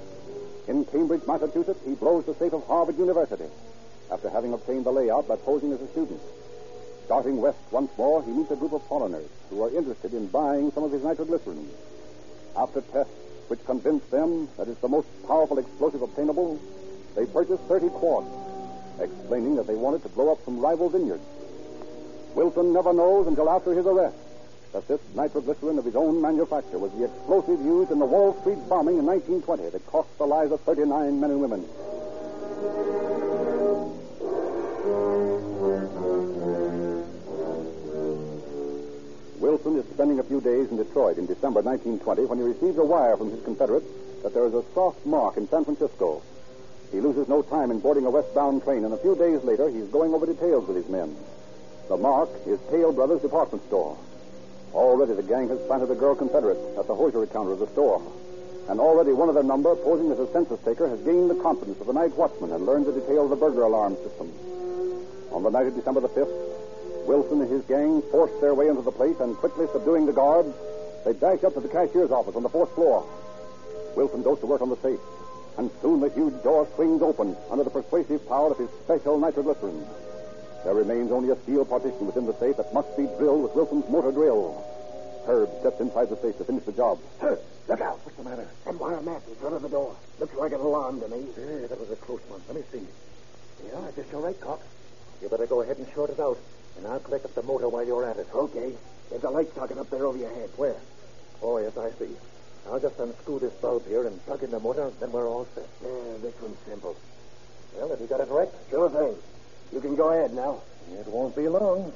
In 0.66 0.84
Cambridge, 0.84 1.22
Massachusetts, 1.28 1.78
he 1.86 1.94
blows 1.94 2.24
the 2.24 2.34
safe 2.34 2.52
of 2.52 2.66
Harvard 2.66 2.98
University 2.98 3.46
after 4.10 4.28
having 4.28 4.54
obtained 4.54 4.86
the 4.86 4.90
layout 4.90 5.28
by 5.28 5.36
posing 5.36 5.70
as 5.70 5.80
a 5.80 5.86
student. 5.88 6.20
Starting 7.04 7.40
west 7.40 7.58
once 7.70 7.96
more, 7.96 8.24
he 8.24 8.32
meets 8.32 8.50
a 8.50 8.56
group 8.56 8.72
of 8.72 8.82
foreigners 8.88 9.28
who 9.50 9.62
are 9.62 9.70
interested 9.70 10.14
in 10.14 10.26
buying 10.26 10.72
some 10.72 10.82
of 10.82 10.90
his 10.90 11.04
nitroglycerin. 11.04 11.70
After 12.56 12.80
tests 12.80 13.21
which 13.48 13.64
convinced 13.64 14.10
them 14.10 14.48
that 14.56 14.68
it's 14.68 14.80
the 14.80 14.88
most 14.88 15.08
powerful 15.26 15.58
explosive 15.58 16.02
obtainable, 16.02 16.60
they 17.16 17.26
purchased 17.26 17.62
30 17.64 17.88
quarts, 17.90 18.28
explaining 19.00 19.56
that 19.56 19.66
they 19.66 19.74
wanted 19.74 20.02
to 20.02 20.08
blow 20.10 20.32
up 20.32 20.44
some 20.44 20.60
rival 20.60 20.88
vineyards. 20.88 21.24
Wilson 22.34 22.72
never 22.72 22.92
knows 22.92 23.26
until 23.26 23.50
after 23.50 23.72
his 23.74 23.86
arrest 23.86 24.16
that 24.72 24.88
this 24.88 25.00
nitroglycerin 25.14 25.78
of 25.78 25.84
his 25.84 25.96
own 25.96 26.20
manufacture 26.20 26.78
was 26.78 26.90
the 26.92 27.04
explosive 27.04 27.60
used 27.60 27.90
in 27.90 27.98
the 27.98 28.06
Wall 28.06 28.38
Street 28.40 28.58
bombing 28.68 28.98
in 28.98 29.04
1920 29.04 29.68
that 29.68 29.86
cost 29.86 30.08
the 30.16 30.26
lives 30.26 30.50
of 30.50 30.60
39 30.62 31.20
men 31.20 31.30
and 31.30 31.40
women. 31.40 31.68
Detroit 40.92 41.16
in 41.16 41.24
December 41.24 41.62
1920 41.62 42.28
when 42.28 42.36
he 42.36 42.44
receives 42.44 42.76
a 42.76 42.84
wire 42.84 43.16
from 43.16 43.30
his 43.30 43.42
Confederates 43.44 43.88
that 44.22 44.34
there 44.34 44.44
is 44.44 44.52
a 44.52 44.62
soft 44.74 45.06
mark 45.06 45.38
in 45.38 45.48
San 45.48 45.64
Francisco. 45.64 46.20
He 46.92 47.00
loses 47.00 47.28
no 47.28 47.40
time 47.40 47.70
in 47.70 47.80
boarding 47.80 48.04
a 48.04 48.10
westbound 48.10 48.62
train, 48.62 48.84
and 48.84 48.92
a 48.92 48.98
few 48.98 49.16
days 49.16 49.42
later 49.42 49.70
he's 49.70 49.88
going 49.88 50.12
over 50.12 50.26
details 50.26 50.68
with 50.68 50.76
his 50.76 50.90
men. 50.90 51.16
The 51.88 51.96
mark 51.96 52.28
is 52.44 52.60
Hale 52.68 52.92
Brothers 52.92 53.22
Department 53.22 53.64
Store. 53.68 53.96
Already 54.74 55.14
the 55.14 55.22
gang 55.22 55.48
has 55.48 55.58
planted 55.60 55.90
a 55.90 55.94
girl 55.94 56.14
Confederate 56.14 56.60
at 56.76 56.86
the 56.86 56.94
hosiery 56.94 57.26
counter 57.26 57.52
of 57.52 57.60
the 57.60 57.72
store. 57.72 58.02
And 58.68 58.78
already 58.78 59.14
one 59.14 59.30
of 59.30 59.34
their 59.34 59.48
number, 59.48 59.74
posing 59.74 60.12
as 60.12 60.18
a 60.18 60.30
census 60.30 60.60
taker, 60.60 60.90
has 60.90 61.00
gained 61.00 61.30
the 61.30 61.40
confidence 61.40 61.80
of 61.80 61.86
the 61.86 61.96
night 61.96 62.14
watchman 62.18 62.52
and 62.52 62.66
learned 62.66 62.84
the 62.84 62.92
details 62.92 63.32
of 63.32 63.40
the 63.40 63.40
burglar 63.40 63.64
alarm 63.64 63.96
system. 64.04 64.30
On 65.32 65.42
the 65.42 65.50
night 65.50 65.68
of 65.68 65.74
December 65.74 66.00
the 66.00 66.12
5th, 66.12 67.08
Wilson 67.08 67.40
and 67.40 67.50
his 67.50 67.64
gang 67.64 68.02
force 68.12 68.30
their 68.42 68.52
way 68.52 68.68
into 68.68 68.82
the 68.82 68.92
place 68.92 69.18
and 69.20 69.34
quickly 69.36 69.66
subduing 69.72 70.04
the 70.04 70.12
guards, 70.12 70.54
they 71.04 71.12
dash 71.14 71.42
up 71.44 71.54
to 71.54 71.60
the 71.60 71.68
cashier's 71.68 72.10
office 72.10 72.36
on 72.36 72.42
the 72.42 72.48
fourth 72.48 72.74
floor. 72.74 73.06
Wilson 73.96 74.22
goes 74.22 74.40
to 74.40 74.46
work 74.46 74.60
on 74.60 74.70
the 74.70 74.76
safe, 74.76 75.00
and 75.58 75.70
soon 75.80 76.00
the 76.00 76.10
huge 76.10 76.42
door 76.42 76.66
swings 76.74 77.02
open 77.02 77.36
under 77.50 77.64
the 77.64 77.70
persuasive 77.70 78.26
power 78.28 78.50
of 78.50 78.58
his 78.58 78.70
special 78.84 79.18
nitroglycerin. 79.18 79.84
There 80.64 80.74
remains 80.74 81.10
only 81.10 81.30
a 81.30 81.36
steel 81.42 81.64
partition 81.64 82.06
within 82.06 82.26
the 82.26 82.38
safe 82.38 82.56
that 82.56 82.72
must 82.72 82.96
be 82.96 83.06
drilled 83.18 83.42
with 83.42 83.54
Wilson's 83.54 83.88
motor 83.88 84.12
drill. 84.12 84.64
Herb 85.26 85.50
steps 85.60 85.80
inside 85.80 86.08
the 86.08 86.16
safe 86.16 86.38
to 86.38 86.44
finish 86.44 86.64
the 86.64 86.72
job. 86.72 86.98
Hey, 87.20 87.36
look 87.68 87.80
out. 87.80 87.98
What's 88.04 88.16
the 88.16 88.24
matter? 88.24 88.46
Some 88.64 88.78
wire 88.78 89.00
mat 89.02 89.22
in 89.28 89.34
front 89.36 89.54
of 89.54 89.62
the 89.62 89.68
door. 89.68 89.94
Looks 90.20 90.34
like 90.34 90.52
an 90.52 90.60
alarm 90.60 91.00
to 91.00 91.08
me. 91.08 91.26
Yeah, 91.36 91.66
that 91.66 91.78
was 91.78 91.90
a 91.90 91.96
close 91.96 92.20
one. 92.28 92.40
Let 92.48 92.56
me 92.56 92.62
see. 92.72 92.86
Yeah, 93.66 93.78
I 93.78 93.90
guess 93.92 94.06
you're 94.10 94.20
right, 94.20 94.40
Cox. 94.40 94.64
You 95.20 95.28
better 95.28 95.46
go 95.46 95.62
ahead 95.62 95.78
and 95.78 95.86
short 95.94 96.10
it 96.10 96.18
out, 96.18 96.38
and 96.76 96.86
I'll 96.86 97.00
collect 97.00 97.24
up 97.24 97.34
the 97.34 97.42
motor 97.42 97.68
while 97.68 97.86
you're 97.86 98.08
at 98.08 98.16
it. 98.16 98.28
Okay. 98.34 98.72
There's 99.12 99.24
a 99.24 99.28
light 99.30 99.54
socket 99.54 99.76
up 99.76 99.90
there 99.90 100.06
over 100.06 100.16
your 100.16 100.32
head. 100.32 100.48
Where? 100.56 100.74
Oh, 101.42 101.58
yes, 101.58 101.76
I 101.76 101.90
see. 101.98 102.16
I'll 102.66 102.80
just 102.80 102.98
unscrew 102.98 103.40
this 103.40 103.52
bulb 103.52 103.86
here 103.86 104.06
and 104.06 104.24
plug 104.24 104.42
in 104.42 104.50
the 104.50 104.58
motor, 104.58 104.90
then 105.00 105.12
we're 105.12 105.28
all 105.28 105.46
set. 105.54 105.68
Yeah, 105.82 105.90
this 106.22 106.32
one's 106.40 106.56
simple. 106.66 106.96
Well, 107.76 107.90
have 107.90 108.00
you 108.00 108.06
got 108.06 108.20
it 108.20 108.28
right? 108.30 108.48
Sure 108.70 108.88
thing. 108.88 109.14
You 109.70 109.80
can 109.82 109.96
go 109.96 110.08
ahead 110.12 110.32
now. 110.32 110.62
It 110.92 111.06
won't 111.08 111.36
be 111.36 111.46
long. 111.46 111.92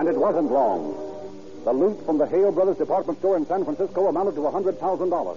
And 0.00 0.08
it 0.08 0.16
wasn't 0.16 0.50
long. 0.50 0.97
The 1.64 1.72
loot 1.72 2.04
from 2.06 2.18
the 2.18 2.26
Hale 2.26 2.52
Brothers 2.52 2.78
department 2.78 3.18
store 3.18 3.36
in 3.36 3.46
San 3.46 3.64
Francisco 3.64 4.06
amounted 4.06 4.36
to 4.36 4.40
$100,000. 4.40 5.36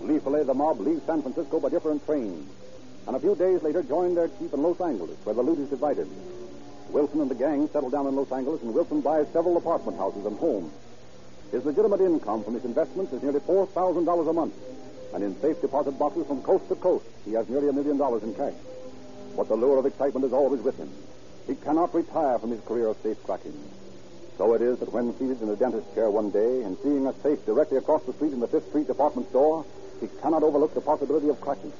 Gleefully, 0.00 0.42
the 0.44 0.54
mob 0.54 0.80
leaves 0.80 1.02
San 1.06 1.22
Francisco 1.22 1.60
by 1.60 1.68
different 1.68 2.04
trains, 2.04 2.50
and 3.06 3.16
a 3.16 3.20
few 3.20 3.34
days 3.34 3.62
later 3.62 3.82
join 3.82 4.14
their 4.14 4.28
chief 4.28 4.52
in 4.52 4.62
Los 4.62 4.80
Angeles, 4.80 5.16
where 5.24 5.34
the 5.34 5.42
loot 5.42 5.58
is 5.58 5.70
divided. 5.70 6.08
Wilson 6.90 7.20
and 7.20 7.30
the 7.30 7.34
gang 7.34 7.68
settle 7.72 7.90
down 7.90 8.06
in 8.06 8.16
Los 8.16 8.30
Angeles, 8.32 8.60
and 8.62 8.74
Wilson 8.74 9.00
buys 9.00 9.26
several 9.32 9.56
apartment 9.56 9.96
houses 9.98 10.26
and 10.26 10.38
homes. 10.38 10.72
His 11.52 11.64
legitimate 11.64 12.00
income 12.00 12.42
from 12.42 12.54
his 12.54 12.64
investments 12.64 13.12
is 13.12 13.22
nearly 13.22 13.40
$4,000 13.40 14.28
a 14.28 14.32
month, 14.32 14.54
and 15.14 15.22
in 15.22 15.40
safe 15.40 15.60
deposit 15.60 15.98
boxes 15.98 16.26
from 16.26 16.42
coast 16.42 16.68
to 16.68 16.74
coast, 16.74 17.06
he 17.24 17.32
has 17.32 17.48
nearly 17.48 17.68
a 17.68 17.72
million 17.72 17.96
dollars 17.96 18.24
in 18.24 18.34
cash. 18.34 18.54
But 19.36 19.48
the 19.48 19.56
lure 19.56 19.78
of 19.78 19.86
excitement 19.86 20.26
is 20.26 20.32
always 20.32 20.60
with 20.60 20.76
him. 20.76 20.90
He 21.46 21.54
cannot 21.54 21.94
retire 21.94 22.38
from 22.38 22.50
his 22.50 22.60
career 22.62 22.88
of 22.88 22.96
safe 23.02 23.22
cracking. 23.24 23.54
So 24.36 24.54
it 24.54 24.62
is 24.62 24.78
that 24.80 24.92
when 24.92 25.16
seated 25.18 25.40
in 25.42 25.48
a 25.48 25.56
dentist's 25.56 25.94
chair 25.94 26.10
one 26.10 26.30
day 26.30 26.62
and 26.62 26.76
seeing 26.82 27.06
a 27.06 27.14
safe 27.22 27.44
directly 27.46 27.78
across 27.78 28.02
the 28.02 28.12
street 28.14 28.32
in 28.32 28.40
the 28.40 28.48
Fifth 28.48 28.68
Street 28.68 28.88
department 28.88 29.30
store, 29.30 29.64
he 30.00 30.08
cannot 30.20 30.42
overlook 30.42 30.74
the 30.74 30.80
possibility 30.80 31.28
of 31.28 31.40
cracking. 31.40 31.72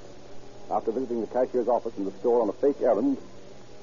After 0.70 0.92
visiting 0.92 1.20
the 1.20 1.26
cashier's 1.26 1.68
office 1.68 1.92
in 1.98 2.04
the 2.04 2.12
store 2.20 2.42
on 2.42 2.48
a 2.48 2.52
fake 2.52 2.80
errand, 2.80 3.18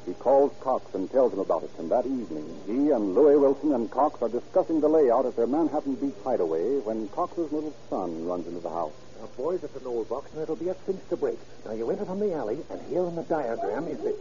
he 0.05 0.13
calls 0.13 0.51
Cox 0.62 0.95
and 0.95 1.12
tells 1.12 1.34
him 1.34 1.39
about 1.39 1.63
it. 1.63 1.71
And 1.77 1.91
that 1.91 2.05
evening, 2.05 2.47
he 2.65 2.89
and 2.91 3.13
Louis 3.13 3.38
Wilson 3.38 3.73
and 3.73 3.91
Cox 3.91 4.21
are 4.21 4.29
discussing 4.29 4.79
the 4.79 4.88
layout 4.88 5.25
at 5.25 5.36
their 5.36 5.47
Manhattan 5.47 5.95
Beach 5.95 6.15
hideaway 6.23 6.79
when 6.79 7.07
Cox's 7.10 7.51
little 7.51 7.73
son 7.89 8.25
runs 8.25 8.47
into 8.47 8.62
the 8.62 8.69
house. 8.69 8.93
Now, 9.21 9.27
boys, 9.38 9.63
it's 9.63 9.75
an 9.75 9.86
old 9.86 10.10
box, 10.10 10.31
and 10.34 10.41
it'll 10.41 10.55
be 10.55 10.69
a 10.69 10.75
cinch 10.88 10.99
to 11.10 11.15
break. 11.15 11.38
Now, 11.63 11.73
you 11.73 11.88
enter 11.91 12.05
from 12.05 12.19
the 12.19 12.34
alley, 12.34 12.57
and 12.71 12.81
here 12.89 13.05
in 13.05 13.15
the 13.15 13.21
diagram 13.21 13.88
is 13.88 13.99
the... 13.99 14.15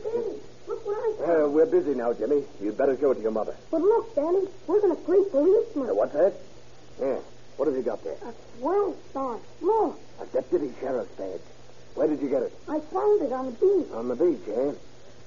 Look 0.68 0.86
what 0.86 1.26
I. 1.26 1.40
Uh, 1.40 1.48
we're 1.48 1.64
busy 1.64 1.94
now, 1.94 2.12
Jimmy. 2.12 2.44
You'd 2.60 2.76
better 2.76 2.98
show 2.98 3.12
it 3.12 3.14
to 3.14 3.22
your 3.22 3.30
mother. 3.30 3.56
But 3.70 3.80
look, 3.80 4.14
Danny, 4.14 4.46
we're 4.66 4.80
going 4.82 4.94
to 4.94 5.02
great 5.04 5.30
policeman. 5.30 5.88
Uh, 5.88 5.94
what's 5.94 6.12
that? 6.12 6.34
Yeah. 7.00 7.16
What 7.56 7.68
have 7.68 7.76
you 7.76 7.82
got 7.82 8.04
there? 8.04 8.12
A 8.12 8.34
swell 8.58 8.94
star. 9.08 9.38
Look, 9.62 9.98
A 10.20 10.26
deputy 10.26 10.70
sheriff's 10.80 11.10
badge. 11.12 11.40
Where 11.94 12.06
did 12.06 12.20
you 12.20 12.28
get 12.28 12.42
it? 12.42 12.52
I 12.68 12.80
found 12.80 13.22
it 13.22 13.32
on 13.32 13.46
the 13.46 13.52
beach. 13.52 13.90
On 13.94 14.08
the 14.08 14.16
beach, 14.16 14.48
eh? 14.48 14.72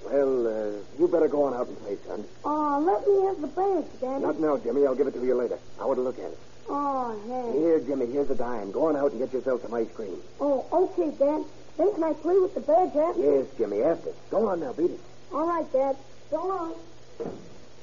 Well, 0.06 0.48
uh, 0.48 0.72
you 1.00 1.08
better 1.08 1.28
go 1.28 1.46
on 1.46 1.56
out 1.56 1.68
and 1.68 1.80
play, 1.82 1.98
son. 2.08 2.24
Oh, 2.46 2.80
let 2.80 3.08
me 3.08 3.26
have 3.26 3.42
the 3.42 3.48
badge, 3.48 4.00
Danny. 4.00 4.22
Not 4.24 4.40
now, 4.40 4.58
Jimmy. 4.58 4.86
I'll 4.86 4.96
give 4.96 5.08
it 5.08 5.16
to 5.16 5.26
you 5.26 5.34
later. 5.34 5.58
I 5.82 5.86
want 5.86 5.98
to 5.98 6.04
look 6.04 6.20
at 6.20 6.26
it. 6.26 6.40
Oh, 6.70 7.20
hey. 7.28 7.60
Here, 7.60 7.80
Jimmy, 7.80 8.06
here's 8.08 8.30
a 8.30 8.36
dime. 8.36 8.72
Go 8.72 8.88
on 8.88 8.96
out 8.96 9.12
and 9.12 9.20
get 9.20 9.34
yourself 9.34 9.62
some 9.62 9.74
ice 9.74 9.92
cream. 9.94 10.18
Oh, 10.40 10.66
okay, 10.72 11.12
Dad. 11.18 11.44
Then 11.78 11.94
can 11.94 12.04
I 12.04 12.14
play 12.14 12.38
with 12.40 12.54
the 12.54 12.62
badge 12.62 12.96
after? 12.96 13.22
Yes, 13.22 13.48
Jimmy, 13.58 13.82
after. 13.82 14.12
Go 14.30 14.48
on 14.48 14.60
now, 14.60 14.74
beat 14.74 14.92
it. 14.92 15.00
All 15.34 15.48
right, 15.48 15.72
Dad. 15.74 15.98
So 16.30 16.48
long. 16.48 16.76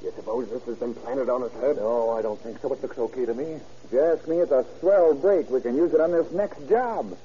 You 0.01 0.11
suppose 0.15 0.49
this 0.49 0.63
has 0.63 0.77
been 0.77 0.95
planted 0.95 1.29
on 1.29 1.43
us, 1.43 1.51
head? 1.61 1.75
No, 1.75 2.11
I 2.11 2.21
don't 2.21 2.39
think 2.41 2.59
so. 2.59 2.73
It 2.73 2.81
looks 2.81 2.97
okay 2.97 3.25
to 3.25 3.33
me. 3.33 3.59
If 3.85 3.91
you 3.91 4.01
ask 4.01 4.27
me, 4.27 4.37
it's 4.37 4.51
a 4.51 4.65
swell 4.79 5.13
break. 5.13 5.49
We 5.49 5.61
can 5.61 5.75
use 5.75 5.93
it 5.93 6.01
on 6.01 6.11
this 6.11 6.31
next 6.31 6.67
job. 6.67 7.15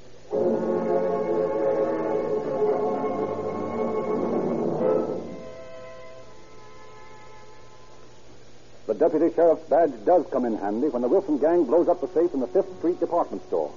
Deputy 8.97 9.35
sheriff's 9.35 9.69
badge 9.69 9.93
does 10.05 10.27
come 10.31 10.45
in 10.45 10.57
handy 10.57 10.89
when 10.89 11.03
the 11.03 11.09
Wilson 11.09 11.39
gang 11.39 11.65
blows 11.65 11.89
up 11.89 12.01
the 12.01 12.09
safe 12.09 12.33
in 12.35 12.41
the 12.41 12.47
Fifth 12.47 12.79
Street 12.79 12.99
department 13.01 13.47
store. 13.47 13.73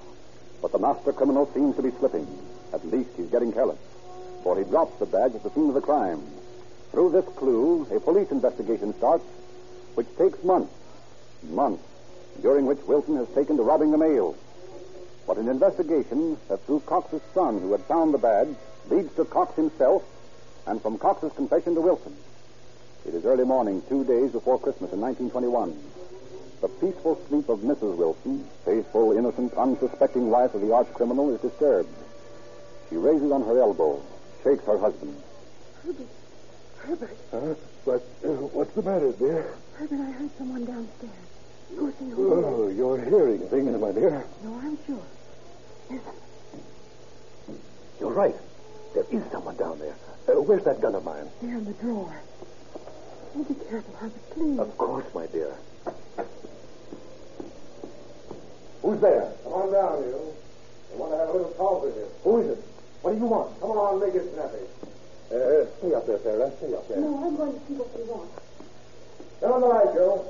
But 0.62 0.71
the 0.71 0.79
master 0.79 1.13
criminal 1.13 1.49
seems 1.53 1.75
to 1.75 1.84
be 1.84 1.91
slipping. 1.91 2.27
At 2.73 2.86
least 2.86 3.10
he's 3.17 3.29
getting 3.29 3.53
careless. 3.53 3.79
For 4.43 4.58
he 4.58 4.63
drops 4.63 4.97
the 4.99 5.05
badge 5.05 5.36
at 5.36 5.43
the 5.43 5.49
scene 5.51 5.69
of 5.69 5.75
the 5.75 5.82
crime. 5.82 6.21
Through 6.91 7.12
this 7.12 7.25
clue, 7.36 7.88
a 7.91 7.99
police 7.99 8.32
investigation 8.32 8.93
starts, 8.95 9.25
which 9.95 10.08
takes 10.17 10.43
months. 10.43 10.73
Months, 11.43 11.84
during 12.41 12.65
which 12.65 12.79
Wilson 12.88 13.15
has 13.17 13.27
taken 13.29 13.58
to 13.58 13.63
robbing 13.63 13.91
the 13.91 13.97
mail. 13.97 14.36
But 15.27 15.38
an 15.38 15.47
investigation 15.47 16.38
that 16.47 16.65
through 16.65 16.82
Cox's 16.82 17.21
son, 17.34 17.62
who 17.62 17.71
had 17.71 17.84
found 17.84 18.13
the 18.13 18.17
badge, 18.17 18.55
leads 18.89 19.13
to 19.15 19.25
Cox 19.25 19.55
himself, 19.55 20.03
and 20.65 20.82
from 20.82 20.97
Cox's 20.97 21.32
confession 21.34 21.75
to 21.75 21.82
Wilson. 21.82 22.15
It 23.10 23.15
is 23.15 23.26
early 23.26 23.43
morning, 23.43 23.82
two 23.89 24.04
days 24.04 24.34
before 24.34 24.60
Christmas 24.60 24.93
in 24.93 25.02
1921. 25.02 25.74
The 26.62 26.67
peaceful 26.67 27.19
sleep 27.28 27.50
of 27.50 27.62
Mrs. 27.62 27.98
Wilson, 27.98 28.45
faithful, 28.63 29.17
innocent, 29.17 29.52
unsuspecting 29.56 30.30
wife 30.30 30.54
of 30.54 30.62
the 30.62 30.72
arch 30.72 30.93
criminal, 30.93 31.34
is 31.34 31.41
disturbed. 31.41 31.89
She 32.88 32.98
raises 32.98 33.32
on 33.32 33.41
her 33.45 33.58
elbow, 33.58 34.00
shakes 34.43 34.63
her 34.65 34.78
husband. 34.78 35.17
Herbert. 35.82 36.08
Herbert. 36.78 37.17
Huh? 37.32 37.56
What, 37.86 38.04
uh, 38.24 38.28
what's 38.54 38.74
the 38.76 38.84
matter, 38.84 39.12
dear? 39.13 39.56
Herbert, 39.74 40.02
I 40.02 40.12
heard 40.12 40.38
someone 40.38 40.65
downstairs. 40.65 41.28
Go 41.76 41.91
see 41.98 42.10
who 42.12 42.32
it 42.32 42.38
is. 42.38 42.45
Oh, 42.45 42.67
your 42.67 43.02
hearing 43.02 43.39
thing, 43.50 43.82
my 43.82 43.91
dear. 43.91 44.24
No, 44.43 44.54
I'm 44.54 44.78
sure. 44.86 45.02
Listen. 45.89 46.13
You're 48.00 48.13
right. 48.13 48.36
There 48.93 49.06
is 49.10 49.24
someone 49.32 49.58
down 49.58 49.80
there. 49.80 49.95
Uh, 50.28 50.41
where's 50.41 50.63
that 50.65 50.80
gun 50.80 50.93
of 50.93 51.04
mine? 51.04 51.26
There 51.41 51.58
in 51.58 51.65
the 51.65 51.74
drawer. 51.74 52.13
Oh, 53.36 53.44
be 53.44 53.54
careful, 53.70 53.94
Herbert, 53.96 54.30
please. 54.32 54.60
Of 54.60 54.78
course, 54.78 55.06
my 55.13 55.28
dear. 55.28 55.54
Who's 58.82 59.00
there? 59.02 59.32
Come 59.44 59.54
on 59.54 59.72
down, 59.72 60.04
you. 60.04 60.34
I 60.94 60.98
want 60.98 61.12
to 61.13 61.18
have 61.18 61.30
a 61.30 61.34
little 61.34 61.52
talk 61.52 61.84
with 61.84 61.96
you. 61.96 62.08
Who 62.24 62.39
is 62.42 62.58
it? 62.58 62.63
What 63.02 63.12
do 63.13 63.18
you 63.18 63.26
want? 63.26 63.60
Come 63.60 63.72
on, 63.72 64.00
make 64.00 64.15
it 64.15 64.34
snappy. 64.34 64.65
Uh, 65.30 65.65
stay 65.78 65.94
up 65.94 66.08
there, 66.08 66.20
Sarah. 66.24 66.52
Stay 66.58 66.74
up 66.74 66.88
there. 66.88 67.00
No, 67.00 67.24
I'm 67.24 67.36
going 67.36 67.54
to 67.54 67.60
see 67.68 67.74
what 67.76 67.94
they 67.96 68.04
want. 68.04 68.30
Get 69.39 69.52
on 69.52 69.62
the 69.62 69.68
light, 69.68 69.94
Joe. 69.94 70.26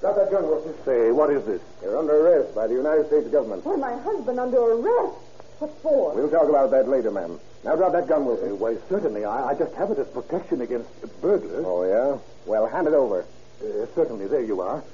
Got 0.00 0.16
that 0.16 0.30
gun, 0.30 0.48
Wilson. 0.48 0.74
Say, 0.84 1.10
what 1.12 1.30
is 1.30 1.44
this? 1.44 1.60
You're 1.82 1.98
under 1.98 2.16
arrest 2.16 2.54
by 2.54 2.66
the 2.66 2.74
United 2.74 3.06
States 3.08 3.28
government. 3.28 3.64
Why, 3.64 3.76
my 3.76 3.96
husband 4.02 4.40
under 4.40 4.58
arrest. 4.58 5.16
What 5.58 5.70
for? 5.82 6.14
We'll 6.14 6.30
talk 6.30 6.48
about 6.48 6.70
that 6.70 6.88
later, 6.88 7.10
ma'am. 7.10 7.38
Now 7.66 7.74
drop 7.74 7.90
that 7.92 8.06
gun, 8.06 8.24
Wilson. 8.24 8.52
Uh, 8.52 8.54
why, 8.54 8.76
certainly. 8.88 9.24
I, 9.24 9.48
I 9.48 9.54
just 9.54 9.74
have 9.74 9.90
it 9.90 9.98
as 9.98 10.06
protection 10.06 10.60
against 10.60 10.88
burglars. 11.20 11.64
Oh, 11.66 11.82
yeah? 11.82 12.16
Well, 12.46 12.68
hand 12.68 12.86
it 12.86 12.94
over. 12.94 13.26
Uh, 13.60 13.86
certainly, 13.92 14.28
there 14.28 14.44
you 14.44 14.60
are. 14.60 14.84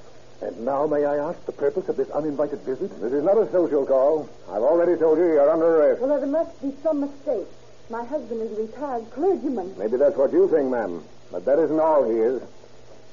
And 0.41 0.65
now 0.65 0.87
may 0.87 1.05
I 1.05 1.19
ask 1.19 1.45
the 1.45 1.53
purpose 1.53 1.91
of 1.91 1.99
this 1.99 2.09
uninvited 2.09 2.61
visit? 2.61 2.99
This 2.99 3.13
is 3.13 3.23
not 3.23 3.37
a 3.37 3.51
social 3.53 3.85
call. 3.85 4.27
I've 4.49 4.63
already 4.63 4.99
told 4.99 5.19
you 5.19 5.25
you're 5.25 5.51
under 5.51 5.67
arrest. 5.67 6.01
Well, 6.01 6.19
there 6.19 6.27
must 6.27 6.63
be 6.63 6.73
some 6.83 7.01
mistake. 7.01 7.47
My 7.91 8.05
husband 8.07 8.41
is 8.41 8.57
a 8.57 8.63
retired 8.63 9.11
clergyman. 9.11 9.75
Maybe 9.79 9.99
that's 9.99 10.17
what 10.17 10.33
you 10.33 10.49
think, 10.49 10.71
ma'am. 10.71 11.05
But 11.31 11.45
that 11.45 11.59
isn't 11.59 11.79
all 11.79 12.09
he 12.09 12.17
is. 12.17 12.43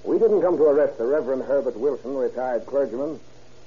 We 0.05 0.19
didn't 0.19 0.41
come 0.41 0.55
to 0.55 0.63
arrest 0.63 0.97
the 0.97 1.05
Reverend 1.05 1.43
Herbert 1.43 1.77
Wilson, 1.77 2.15
retired 2.15 2.65
clergyman. 2.65 3.19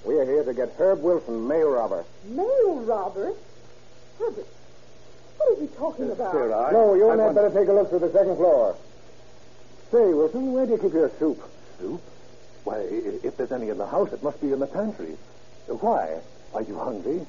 We 0.07 0.19
are 0.19 0.25
here 0.25 0.43
to 0.43 0.55
get 0.55 0.73
Herb 0.79 1.03
Wilson, 1.03 1.47
mail 1.47 1.69
robber. 1.69 2.07
Mail 2.25 2.81
robber? 2.81 3.35
Herbert, 4.19 4.47
what 5.43 5.59
is 5.59 5.71
he 5.71 5.77
talking 5.77 6.11
about? 6.11 6.33
Sarah, 6.33 6.69
I... 6.69 6.73
no, 6.73 6.95
you 6.95 7.11
and 7.11 7.21
I 7.21 7.29
I'd 7.29 7.35
better 7.35 7.51
take 7.51 7.69
a 7.69 7.73
look 7.73 7.91
through 7.91 8.01
the 8.01 8.13
second 8.13 8.37
floor. 8.37 8.77
Say, 9.91 10.13
Wilson, 10.15 10.53
where 10.53 10.67
do 10.67 10.73
you 10.73 10.79
keep 10.79 10.93
your 10.93 11.11
soup? 11.19 11.43
Soup? 11.79 12.01
Why, 12.65 12.79
if 12.79 13.37
there's 13.37 13.53
any 13.53 13.69
in 13.69 13.79
the 13.79 13.87
house, 13.87 14.13
it 14.13 14.23
must 14.23 14.41
be 14.41 14.53
in 14.53 14.61
the 14.61 14.67
pantry. 14.67 15.17
Uh, 15.69 15.75
Why? 15.75 16.21
Are 16.55 16.63
you 16.63 16.79
hungry? 16.79 17.27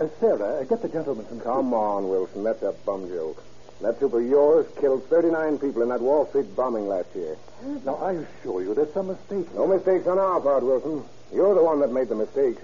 Uh, 0.00 0.08
Sarah, 0.20 0.60
uh, 0.60 0.64
get 0.64 0.82
the 0.82 0.88
gentleman 0.88 1.26
some 1.28 1.40
Come 1.40 1.72
on, 1.72 2.08
Wilson. 2.08 2.42
That's 2.42 2.62
a 2.62 2.72
bum 2.84 3.08
joke. 3.08 3.42
That 3.80 3.98
soup 4.00 4.14
of 4.14 4.22
yours 4.26 4.66
killed 4.80 5.04
39 5.08 5.58
people 5.58 5.82
in 5.82 5.88
that 5.90 6.00
Wall 6.00 6.26
Street 6.28 6.54
bombing 6.56 6.88
last 6.88 7.08
year. 7.14 7.36
soup. 7.62 7.84
Now, 7.84 7.96
I 7.96 8.12
assure 8.12 8.62
you, 8.62 8.74
there's 8.74 8.92
some 8.92 9.08
mistake. 9.08 9.54
No 9.54 9.66
mistakes 9.66 10.06
on 10.06 10.18
our 10.18 10.40
part, 10.40 10.62
Wilson. 10.62 11.04
You're 11.32 11.54
the 11.54 11.62
one 11.62 11.80
that 11.80 11.92
made 11.92 12.08
the 12.08 12.16
mistake. 12.16 12.58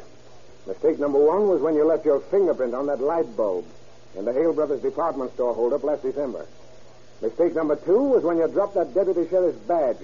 Mistake 0.66 0.98
number 0.98 1.18
one 1.18 1.48
was 1.48 1.60
when 1.60 1.74
you 1.74 1.84
left 1.84 2.04
your 2.04 2.20
fingerprint 2.20 2.74
on 2.74 2.86
that 2.86 3.00
light 3.00 3.36
bulb 3.36 3.64
in 4.16 4.24
the 4.24 4.32
Hale 4.32 4.52
Brothers 4.52 4.82
department 4.82 5.32
store 5.34 5.54
holdup 5.54 5.84
last 5.84 6.02
December. 6.02 6.46
Mistake 7.22 7.54
number 7.54 7.76
two 7.76 8.02
was 8.02 8.24
when 8.24 8.38
you 8.38 8.48
dropped 8.48 8.74
that 8.74 8.94
deputy 8.94 9.28
sheriff's 9.28 9.58
badge 9.58 9.98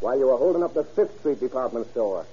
while 0.00 0.18
you 0.18 0.26
were 0.26 0.36
holding 0.36 0.62
up 0.62 0.72
the 0.72 0.84
Fifth 0.84 1.18
Street 1.20 1.40
department 1.40 1.90
store. 1.90 2.24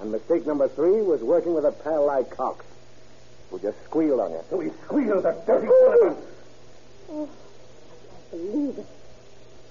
And 0.00 0.10
mistake 0.10 0.46
number 0.46 0.68
three 0.68 1.00
was 1.00 1.22
working 1.22 1.54
with 1.54 1.64
a 1.64 1.72
pal 1.72 2.06
like 2.06 2.28
Cox, 2.36 2.64
who 3.50 3.58
just 3.60 3.82
squealed 3.84 4.20
on 4.20 4.32
you. 4.32 4.40
So 4.50 4.60
he 4.60 4.70
squealed, 4.84 5.24
that 5.24 5.46
dirty 5.46 5.66
son 5.66 6.16
Oh, 7.10 7.28
I 7.28 8.30
can't 8.30 8.30
believe 8.30 8.78
it. 8.78 8.86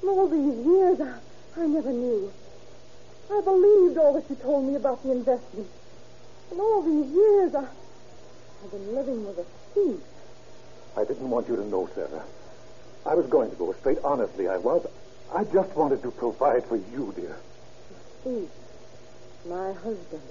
In 0.02 0.10
all 0.10 0.28
these 0.28 0.66
years, 0.66 1.02
I, 1.02 1.62
I 1.62 1.66
never 1.68 1.92
knew. 1.92 2.32
I 3.32 3.42
believed 3.42 3.98
all 3.98 4.14
that 4.14 4.30
you 4.30 4.36
told 4.36 4.66
me 4.66 4.76
about 4.76 5.04
the 5.04 5.12
investment. 5.12 5.68
In 6.52 6.60
all 6.60 6.82
these 6.82 7.12
years, 7.12 7.56
I, 7.56 7.66
I've 8.64 8.72
been 8.72 8.96
living 8.96 9.26
with 9.26 9.40
a 9.40 9.46
thief. 9.74 10.00
I 10.96 11.04
didn't 11.04 11.30
want 11.30 11.48
you 11.48 11.56
to 11.56 11.66
know, 11.66 11.90
Sarah. 11.96 12.24
I 13.06 13.16
was 13.16 13.26
going 13.28 13.50
to 13.50 13.56
go 13.56 13.74
straight. 13.74 13.98
Honestly, 14.04 14.48
I 14.48 14.58
was. 14.58 14.86
I 15.34 15.44
just 15.46 15.76
wanted 15.76 16.04
to 16.04 16.12
provide 16.12 16.66
for 16.66 16.78
you, 16.78 17.14
dear. 17.16 17.36
Thief. 18.24 18.50
My 19.48 19.74
husband. 19.74 20.22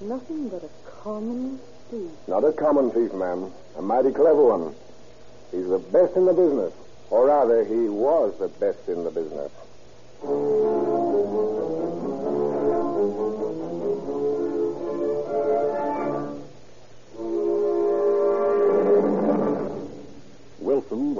Nothing 0.00 0.48
but 0.48 0.64
a 0.64 0.70
common 1.02 1.60
thief. 1.90 2.10
Not 2.26 2.44
a 2.44 2.52
common 2.52 2.90
thief, 2.90 3.12
ma'am. 3.12 3.52
A 3.76 3.82
mighty 3.82 4.10
clever 4.10 4.44
one. 4.44 4.74
He's 5.52 5.68
the 5.68 5.78
best 5.78 6.16
in 6.16 6.24
the 6.24 6.32
business. 6.32 6.72
Or 7.10 7.26
rather, 7.26 7.64
he 7.64 7.88
was 7.88 8.36
the 8.38 8.48
best 8.48 8.88
in 8.88 9.04
the 9.04 9.10
business. 9.10 9.52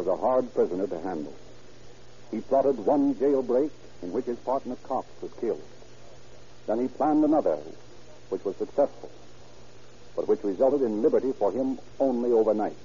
Was 0.05 0.19
a 0.19 0.21
hard 0.21 0.53
prisoner 0.55 0.87
to 0.87 1.01
handle. 1.01 1.35
He 2.31 2.41
plotted 2.41 2.79
one 2.79 3.15
jailbreak 3.15 3.71
in 4.03 4.13
which 4.13 4.27
his 4.27 4.39
partner 4.39 4.77
Cox 4.83 5.07
was 5.23 5.33
killed. 5.41 5.63
Then 6.67 6.81
he 6.81 6.89
planned 6.89 7.25
another, 7.25 7.59
which 8.29 8.45
was 8.45 8.57
successful, 8.57 9.11
but 10.17 10.29
which 10.29 10.43
resulted 10.43 10.83
in 10.83 11.03
liberty 11.03 11.33
for 11.33 11.53
him 11.53 11.79
only 12.01 12.33
overnight. 12.33 12.77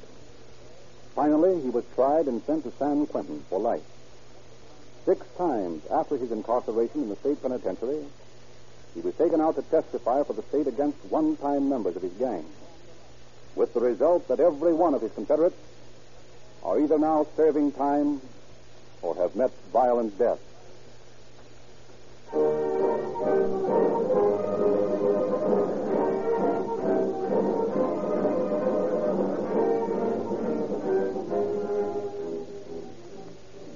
Finally, 1.16 1.62
he 1.62 1.70
was 1.70 1.84
tried 1.96 2.28
and 2.28 2.42
sent 2.44 2.64
to 2.64 2.72
San 2.78 3.06
Quentin 3.08 3.44
for 3.50 3.60
life. 3.60 3.84
Six 5.06 5.26
times 5.38 5.82
after 5.92 6.18
his 6.18 6.32
incarceration 6.32 7.04
in 7.04 7.10
the 7.10 7.16
state 7.18 7.42
penitentiary, 7.42 8.06
he 8.94 9.02
was 9.02 9.16
taken 9.16 9.42
out 9.42 9.56
to 9.56 9.62
testify 9.64 10.24
for 10.24 10.34
the 10.34 10.44
state 10.44 10.68
against 10.68 11.04
one-time 11.06 11.68
members 11.68 11.96
of 11.96 12.02
his 12.02 12.14
gang, 12.14 12.46
with 13.56 13.74
the 13.74 13.80
result 13.80 14.28
that 14.28 14.40
every 14.40 14.74
one 14.74 14.94
of 14.94 15.02
his 15.02 15.12
confederates 15.12 15.56
are 16.64 16.80
either 16.80 16.98
now 16.98 17.26
serving 17.36 17.72
time 17.72 18.22
or 19.02 19.16
have 19.16 19.36
met 19.36 19.52
violent 19.72 20.18
death. 20.18 20.40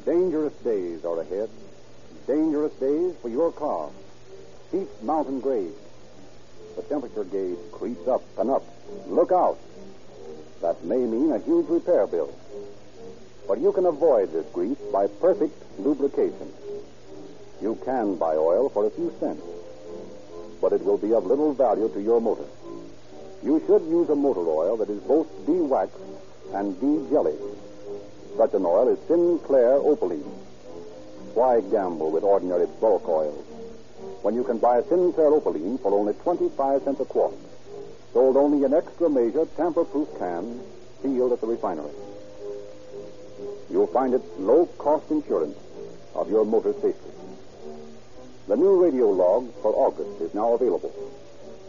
Dangerous 0.06 0.54
days 0.64 1.06
are 1.06 1.20
ahead. 1.22 1.50
Dangerous 2.28 2.74
days 2.74 3.16
for 3.22 3.30
your 3.30 3.52
car. 3.52 3.90
Steep 4.68 4.88
mountain 5.02 5.40
grades. 5.40 5.76
The 6.76 6.82
temperature 6.84 7.24
gauge 7.24 7.58
creeps 7.72 8.08
up 8.08 8.24
and 8.38 8.50
up. 8.50 8.64
Look 9.08 9.32
out. 9.32 9.58
That 10.62 10.84
may 10.84 10.98
mean 10.98 11.32
a 11.32 11.40
huge 11.40 11.68
repair 11.68 12.08
bill. 12.08 12.34
But 13.48 13.60
you 13.60 13.72
can 13.74 13.86
avoid 13.86 14.32
this 14.32 14.46
grease 14.54 14.78
by 14.92 15.08
perfect 15.08 15.54
lubrication. 15.80 16.52
You 17.62 17.78
can 17.84 18.16
buy 18.16 18.36
oil 18.36 18.70
for 18.70 18.86
a 18.86 18.90
few 18.90 19.14
cents, 19.20 19.44
but 20.62 20.74
it 20.74 20.84
will 20.84 20.98
be 20.98 21.14
of 21.14 21.26
little 21.26 21.54
value 21.54 21.90
to 21.90 22.02
your 22.02 22.22
motor. 22.22 22.46
You 23.44 23.62
should 23.68 23.84
use 23.84 24.10
a 24.10 24.16
motor 24.16 24.48
oil 24.48 24.78
that 24.78 24.90
is 24.90 25.02
both 25.02 25.28
de-waxed 25.46 25.96
and 26.54 26.80
de-jellied. 26.80 27.40
Such 28.38 28.54
an 28.54 28.66
oil 28.66 28.88
is 28.88 29.00
Sinclair 29.08 29.74
Opaline. 29.74 30.24
Why 31.34 31.62
gamble 31.62 32.12
with 32.12 32.24
ordinary 32.24 32.68
bulk 32.80 33.08
oils 33.08 33.46
when 34.22 34.36
you 34.36 34.44
can 34.44 34.58
buy 34.58 34.82
Sinclair 34.84 35.28
Opaline 35.28 35.78
for 35.80 35.94
only 35.94 36.14
25 36.14 36.84
cents 36.84 37.00
a 37.02 37.06
quart, 37.06 37.34
sold 38.14 38.38
only 38.38 38.64
in 38.64 38.74
extra 38.74 39.10
measure 39.10 39.46
tamper-proof 39.58 40.08
cans 40.18 40.62
sealed 41.02 41.34
at 41.34 41.42
the 41.42 41.48
refinery? 41.48 41.92
You'll 43.70 43.88
find 43.88 44.14
it 44.14 44.22
low 44.40 44.66
cost 44.78 45.10
insurance 45.12 45.58
of 46.16 46.30
your 46.30 46.46
motor 46.46 46.74
safety. 46.74 47.10
The 48.48 48.56
new 48.58 48.84
radio 48.84 49.10
log 49.10 49.54
for 49.62 49.74
August 49.74 50.22
is 50.22 50.34
now 50.34 50.54
available, 50.54 50.94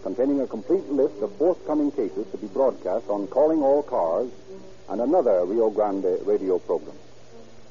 containing 0.02 0.40
a 0.40 0.46
complete 0.46 0.88
list 0.90 1.22
of 1.22 1.32
forthcoming 1.36 1.92
cases 1.92 2.26
to 2.32 2.36
be 2.36 2.48
broadcast 2.48 3.08
on 3.08 3.28
Calling 3.28 3.62
All 3.62 3.82
Cars 3.82 4.30
and 4.88 5.00
another 5.00 5.44
Rio 5.44 5.70
Grande 5.70 6.18
radio 6.26 6.58
program. 6.58 6.96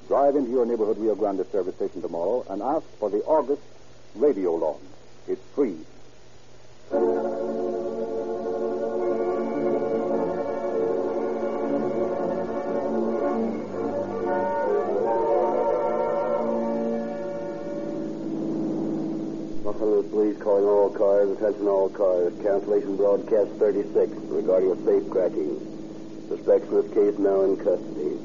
Drive 0.07 0.36
into 0.36 0.51
your 0.51 0.65
neighborhood 0.65 0.97
Rio 0.97 1.15
Grande 1.15 1.45
service 1.51 1.75
station 1.75 2.01
tomorrow 2.01 2.45
and 2.49 2.62
ask 2.62 2.86
for 2.99 3.09
the 3.09 3.23
August 3.23 3.62
radio 4.15 4.55
log. 4.55 4.79
It's 5.27 5.41
free. 5.53 5.77
Calling 20.11 20.65
all 20.65 20.89
cars, 20.89 21.31
attention 21.31 21.67
all 21.67 21.89
cars. 21.89 22.33
Cancellation 22.41 22.97
broadcast 22.97 23.51
36 23.59 24.11
regarding 24.27 24.71
a 24.71 24.75
safe 24.85 25.09
cracking. 25.09 25.59
Suspects 26.27 26.67
in 26.69 26.75
this 26.75 26.93
case 26.93 27.17
now 27.19 27.41
in 27.41 27.57
custody. 27.57 28.17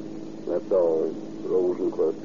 That's 0.46 0.70
all. 0.72 1.14
Rosenquist. 1.44 2.18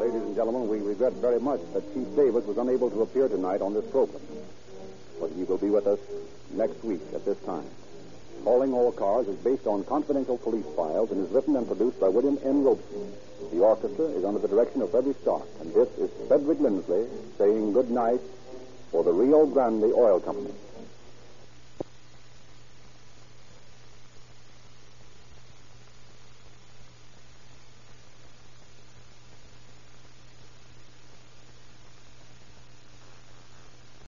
Ladies 0.00 0.22
and 0.22 0.36
gentlemen, 0.36 0.68
we 0.68 0.78
regret 0.80 1.12
very 1.14 1.40
much 1.40 1.60
that 1.72 1.82
Chief 1.94 2.06
Davis 2.16 2.44
was 2.44 2.58
unable 2.58 2.90
to 2.90 3.02
appear 3.02 3.28
tonight 3.28 3.60
on 3.62 3.74
this 3.74 3.88
program. 3.90 4.22
But 5.20 5.30
he 5.32 5.44
will 5.44 5.58
be 5.58 5.70
with 5.70 5.86
us 5.86 5.98
next 6.52 6.82
week 6.82 7.00
at 7.14 7.24
this 7.24 7.38
time. 7.40 7.66
Calling 8.44 8.72
All 8.72 8.90
Cars 8.92 9.28
is 9.28 9.36
based 9.36 9.66
on 9.66 9.84
confidential 9.84 10.38
police 10.38 10.64
files 10.74 11.10
and 11.10 11.24
is 11.24 11.30
written 11.30 11.56
and 11.56 11.66
produced 11.66 12.00
by 12.00 12.08
William 12.08 12.38
N. 12.42 12.64
Robson. 12.64 13.12
The 13.52 13.60
orchestra 13.60 14.06
is 14.06 14.24
under 14.24 14.40
the 14.40 14.48
direction 14.48 14.80
of 14.80 14.90
Frederick 14.90 15.18
Stark, 15.20 15.44
and 15.60 15.74
this 15.74 15.88
is 15.98 16.10
Frederick 16.26 16.58
Lindsley 16.60 17.06
saying 17.36 17.72
good 17.72 17.90
night 17.90 18.20
for 18.90 19.04
the 19.04 19.12
Rio 19.12 19.46
Grande 19.46 19.92
Oil 19.92 20.20
Company. 20.20 20.52